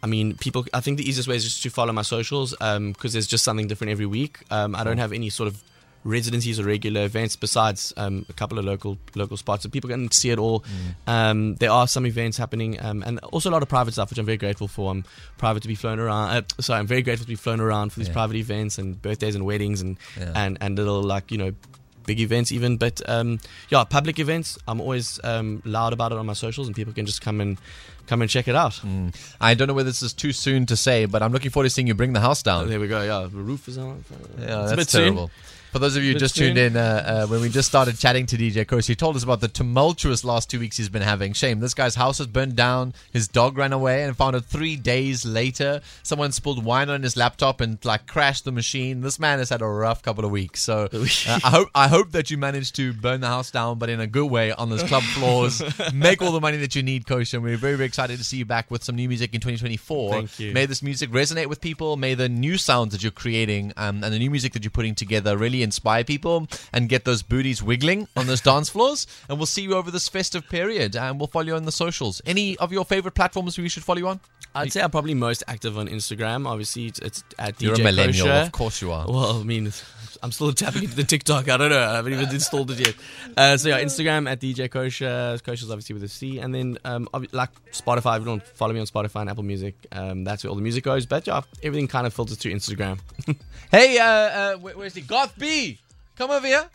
I 0.02 0.08
mean, 0.08 0.36
people. 0.36 0.66
I 0.74 0.82
think 0.82 0.98
the 0.98 1.08
easiest 1.08 1.30
way 1.30 1.36
is 1.36 1.44
just 1.44 1.64
to 1.64 1.70
follow 1.70 1.94
my 1.94 2.02
socials 2.02 2.52
because 2.52 3.14
there's 3.14 3.28
just 3.28 3.44
something 3.44 3.68
different 3.68 3.92
every 3.92 4.06
week. 4.06 4.40
Um, 4.52 4.76
I 4.76 4.84
don't 4.84 4.98
have 4.98 5.14
any 5.14 5.30
sort 5.30 5.48
of 5.48 5.64
residencies 6.04 6.60
or 6.60 6.64
regular 6.66 7.04
events 7.06 7.36
besides 7.36 7.94
um, 7.98 8.26
a 8.30 8.34
couple 8.34 8.60
of 8.60 8.66
local 8.66 8.98
local 9.16 9.38
spots, 9.38 9.64
so 9.64 9.70
people 9.70 9.90
can 9.90 10.12
see 10.12 10.30
it 10.32 10.40
all. 10.40 10.64
Um, 11.08 11.56
there 11.56 11.72
are 11.72 11.88
some 11.88 12.06
events 12.06 12.38
happening, 12.38 12.78
um, 12.84 13.04
and 13.06 13.20
also 13.20 13.50
a 13.50 13.54
lot 13.54 13.64
of 13.64 13.70
private 13.70 13.94
stuff, 13.94 14.10
which 14.10 14.20
I'm 14.20 14.26
very 14.26 14.38
grateful 14.38 14.68
for. 14.68 14.92
I'm 14.92 15.06
private 15.38 15.62
to 15.64 15.68
be 15.70 15.76
flown 15.76 16.00
around. 16.00 16.30
Uh, 16.30 16.42
sorry, 16.62 16.80
I'm 16.80 16.88
very 16.88 17.02
grateful 17.02 17.26
to 17.26 17.30
be 17.30 17.36
flown 17.36 17.60
around 17.60 17.92
for 17.94 18.00
these 18.00 18.08
Yeah. 18.10 18.14
private 18.14 18.36
events 18.36 18.78
and 18.78 19.02
birthdays 19.02 19.36
and 19.36 19.46
weddings 19.46 19.82
and 19.82 19.98
Yeah. 20.20 20.32
and 20.36 20.58
and 20.62 20.78
little 20.78 21.02
like 21.02 21.32
you 21.32 21.38
know 21.38 21.54
big 22.06 22.20
events 22.20 22.52
even 22.52 22.76
but 22.76 23.02
um 23.08 23.40
yeah 23.70 23.82
public 23.86 24.20
events 24.20 24.58
i'm 24.68 24.82
always 24.82 25.22
um 25.24 25.62
loud 25.64 25.94
about 25.94 26.12
it 26.12 26.18
on 26.18 26.26
my 26.26 26.34
socials 26.34 26.68
and 26.68 26.76
people 26.76 26.92
can 26.92 27.06
just 27.06 27.22
come 27.22 27.40
and 27.40 27.58
come 28.08 28.22
and 28.22 28.30
check 28.30 28.50
it 28.50 28.56
out 28.56 28.78
I 29.40 29.54
don't 29.54 29.70
know 29.70 29.74
whether 29.74 29.90
this 29.90 30.04
is 30.04 30.12
too 30.12 30.34
soon 30.34 30.66
to 30.66 30.76
say, 30.76 31.06
but 31.06 31.24
I'm 31.24 31.32
looking 31.32 31.50
forward 31.50 31.68
to 31.68 31.70
seeing 31.70 31.88
you 31.88 31.94
bring 31.94 32.12
the 32.12 32.20
house 32.20 32.44
down. 32.44 32.66
Oh, 32.66 32.68
there 32.68 32.78
we 32.82 32.90
go 32.90 33.02
yeah 33.04 33.22
the 33.22 33.38
roof 33.38 33.70
is 33.70 33.78
on 33.78 34.04
Yeah, 34.38 34.64
It's 34.64 34.74
a 34.74 34.76
that's 34.76 34.76
bit 34.76 34.90
soon. 34.90 35.30
For 35.74 35.80
those 35.80 35.96
of 35.96 36.04
you 36.04 36.14
who 36.14 36.20
just 36.20 36.36
tuned 36.36 36.60
in, 36.60 36.78
uh, 36.78 37.24
uh, 37.26 37.28
when 37.28 37.42
we 37.42 37.50
just 37.50 37.68
started 37.68 37.98
chatting 37.98 38.28
to 38.28 38.38
DJ 38.38 38.68
Cosher, 38.68 38.92
he 38.92 38.96
told 38.96 39.16
us 39.16 39.24
about 39.24 39.42
the 39.42 39.48
tumultuous 39.48 40.24
last 40.24 40.48
two 40.48 40.60
weeks 40.60 40.78
he's 40.78 40.88
been 40.88 41.02
having. 41.02 41.34
Shame, 41.34 41.62
this 41.62 41.74
guy's 41.74 41.96
house 41.96 42.20
was 42.20 42.28
burned 42.28 42.56
down, 42.56 42.94
his 43.12 43.28
dog 43.28 43.58
ran 43.58 43.74
away, 43.74 44.04
and 44.04 44.16
found 44.16 44.36
it 44.36 44.46
three 44.46 44.76
days 44.76 45.26
later. 45.26 45.82
Someone 46.04 46.32
spilled 46.32 46.64
wine 46.64 46.92
on 46.92 47.02
his 47.02 47.18
laptop 47.18 47.60
and 47.60 47.84
like 47.84 48.06
crashed 48.06 48.46
the 48.46 48.52
machine. 48.52 49.02
This 49.02 49.18
man 49.18 49.40
has 49.40 49.50
had 49.50 49.64
a 49.64 49.68
rough 49.68 50.04
couple 50.04 50.24
of 50.24 50.30
weeks. 50.30 50.62
So 50.62 50.90
uh, 50.94 51.40
I 51.44 51.50
hope 51.50 51.70
I 51.74 51.88
hope 51.88 52.12
that 52.12 52.30
you 52.30 52.38
managed 52.38 52.76
to 52.76 52.94
burn 52.94 53.22
the 53.22 53.28
house 53.28 53.50
down, 53.50 53.80
but 53.80 53.90
in 53.90 54.00
a 54.00 54.06
good 54.06 54.30
way 54.30 54.52
on 54.52 54.70
those 54.70 54.84
club 54.84 55.02
floors. 55.02 55.64
Make 55.92 56.22
all 56.22 56.34
the 56.34 56.40
money 56.40 56.58
that 56.58 56.76
you 56.76 56.84
need, 56.84 57.08
Coach. 57.08 57.34
And 57.34 57.42
we're 57.42 57.58
very 57.58 57.78
very 57.78 57.88
excited 57.88 58.20
to 58.20 58.24
see 58.24 58.38
you 58.38 58.46
back 58.46 58.70
with 58.70 58.84
some 58.84 58.96
new 58.96 59.08
music 59.08 59.34
in 59.34 59.42
2024. 59.42 60.12
Thank 60.12 60.40
you. 60.40 60.54
May 60.54 60.68
this 60.68 60.84
music 60.84 61.10
resonate 61.10 61.48
with 61.48 61.62
people. 61.62 61.98
May 61.98 62.14
the 62.14 62.30
new 62.30 62.60
sounds 62.60 62.92
that 62.92 63.02
you're 63.02 63.12
creating 63.12 63.74
um, 63.76 64.04
and 64.04 64.14
the 64.14 64.20
new 64.20 64.30
music 64.30 64.54
that 64.54 64.64
you're 64.64 64.70
putting 64.70 64.94
together 64.94 65.36
really 65.36 65.63
inspire 65.64 66.04
people 66.04 66.48
and 66.72 66.90
get 66.90 67.06
those 67.06 67.24
booties 67.24 67.64
wiggling 67.64 68.08
on 68.16 68.28
those 68.28 68.42
dance 68.42 68.70
floors. 68.70 69.08
And 69.30 69.38
we'll 69.38 69.46
see 69.48 69.64
you 69.64 69.74
over 69.76 69.90
this 69.92 70.08
festive 70.10 70.48
period. 70.50 70.96
And 70.96 71.20
we'll 71.20 71.28
follow 71.28 71.46
you 71.46 71.56
on 71.56 71.66
the 71.66 71.72
socials. 71.72 72.22
Any 72.26 72.58
of 72.58 72.72
your 72.72 72.86
favorite 72.86 73.16
platforms 73.16 73.58
we 73.58 73.70
should 73.70 73.84
follow 73.84 74.00
you 74.00 74.08
on? 74.08 74.20
i'd 74.56 74.72
say 74.72 74.82
i'm 74.82 74.92
probably 74.92 75.14
most 75.14 75.44
active 75.48 75.78
on 75.78 75.88
instagram 75.88 76.48
obviously 76.48 76.86
it's, 76.86 77.00
it's 77.00 77.24
at 77.40 77.60
You're 77.62 77.76
DJ 77.76 77.80
a 77.80 77.84
millennial, 77.86 78.28
Cosher. 78.28 78.42
of 78.46 78.52
course 78.52 78.82
you 78.82 78.92
are. 78.92 79.08
well 79.08 79.40
i 79.40 79.44
mean 79.44 79.72
i'm 80.22 80.32
still 80.32 80.54
tapping 80.54 80.84
into 80.84 80.96
the 80.96 81.04
tiktok 81.04 81.50
i 81.50 81.58
don't 81.58 81.70
know 81.72 81.80
i 81.82 81.96
haven't 81.96 82.14
even 82.14 82.30
installed 82.30 82.70
it 82.72 82.80
yet 82.80 82.96
uh, 83.36 83.58
so 83.58 83.70
yeah 83.70 83.82
instagram 83.82 84.30
at 84.30 84.40
dj 84.40 84.70
cosher 84.70 85.40
cosher's 85.44 85.72
obviously 85.72 85.94
with 85.94 86.04
a 86.04 86.08
c 86.08 86.38
and 86.40 86.54
then 86.54 86.78
um, 86.86 87.08
like 87.32 87.50
spotify 87.72 88.16
if 88.18 88.20
you 88.22 88.26
don't 88.26 88.46
follow 88.46 88.74
me 88.74 88.80
on 88.80 88.86
spotify 88.86 89.22
and 89.22 89.30
apple 89.32 89.44
music 89.44 89.76
um, 89.92 90.24
that's 90.24 90.44
where 90.44 90.50
all 90.50 90.56
the 90.56 90.62
music 90.62 90.84
goes 90.84 91.06
but 91.08 91.26
yeah 91.26 91.42
everything 91.64 91.88
kind 91.88 92.06
of 92.06 92.14
filters 92.14 92.38
through 92.38 92.54
instagram 92.54 93.00
Hey, 93.72 93.98
uh, 93.98 94.06
uh, 94.06 94.56
where, 94.58 94.78
where's 94.78 94.94
he? 94.94 95.02
Goth 95.02 95.34
B, 95.36 95.80
come 96.16 96.30
over 96.30 96.46
here. 96.46 96.70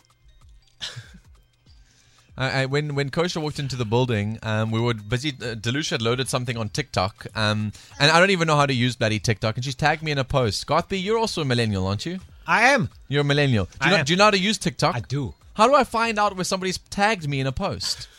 I, 2.37 2.63
I, 2.63 2.65
when 2.65 2.93
when 2.93 3.09
Cosher 3.09 3.39
walked 3.39 3.57
into 3.57 3.77
the 3.77 3.85
building, 3.85 4.37
um, 4.43 4.69
we 4.69 4.81
were 4.81 4.93
busy. 4.93 5.29
Uh, 5.29 5.55
Delucia 5.55 5.91
had 5.91 6.01
loaded 6.01 6.27
something 6.27 6.57
on 6.57 6.67
TikTok, 6.67 7.27
um, 7.35 7.71
and 8.01 8.11
I 8.11 8.19
don't 8.19 8.31
even 8.31 8.47
know 8.47 8.57
how 8.57 8.65
to 8.65 8.73
use 8.73 8.97
bloody 8.97 9.17
TikTok. 9.19 9.55
And 9.55 9.63
she's 9.63 9.75
tagged 9.75 10.03
me 10.03 10.11
in 10.11 10.17
a 10.17 10.25
post. 10.25 10.67
Goth 10.67 10.89
B, 10.89 10.97
you're 10.97 11.17
also 11.17 11.41
a 11.41 11.45
millennial, 11.45 11.87
aren't 11.87 12.05
you? 12.05 12.19
I 12.45 12.63
am. 12.63 12.89
You're 13.07 13.21
a 13.21 13.23
millennial. 13.23 13.65
Do 13.65 13.71
you, 13.71 13.77
I 13.79 13.89
know, 13.91 13.97
am. 13.97 14.05
do 14.05 14.11
you 14.11 14.17
know 14.17 14.25
how 14.25 14.31
to 14.31 14.39
use 14.39 14.57
TikTok? 14.57 14.95
I 14.95 14.99
do. 14.99 15.33
How 15.53 15.67
do 15.67 15.75
I 15.75 15.85
find 15.85 16.19
out 16.19 16.35
where 16.35 16.43
somebody's 16.43 16.77
tagged 16.77 17.29
me 17.29 17.39
in 17.39 17.47
a 17.47 17.53
post? 17.53 18.09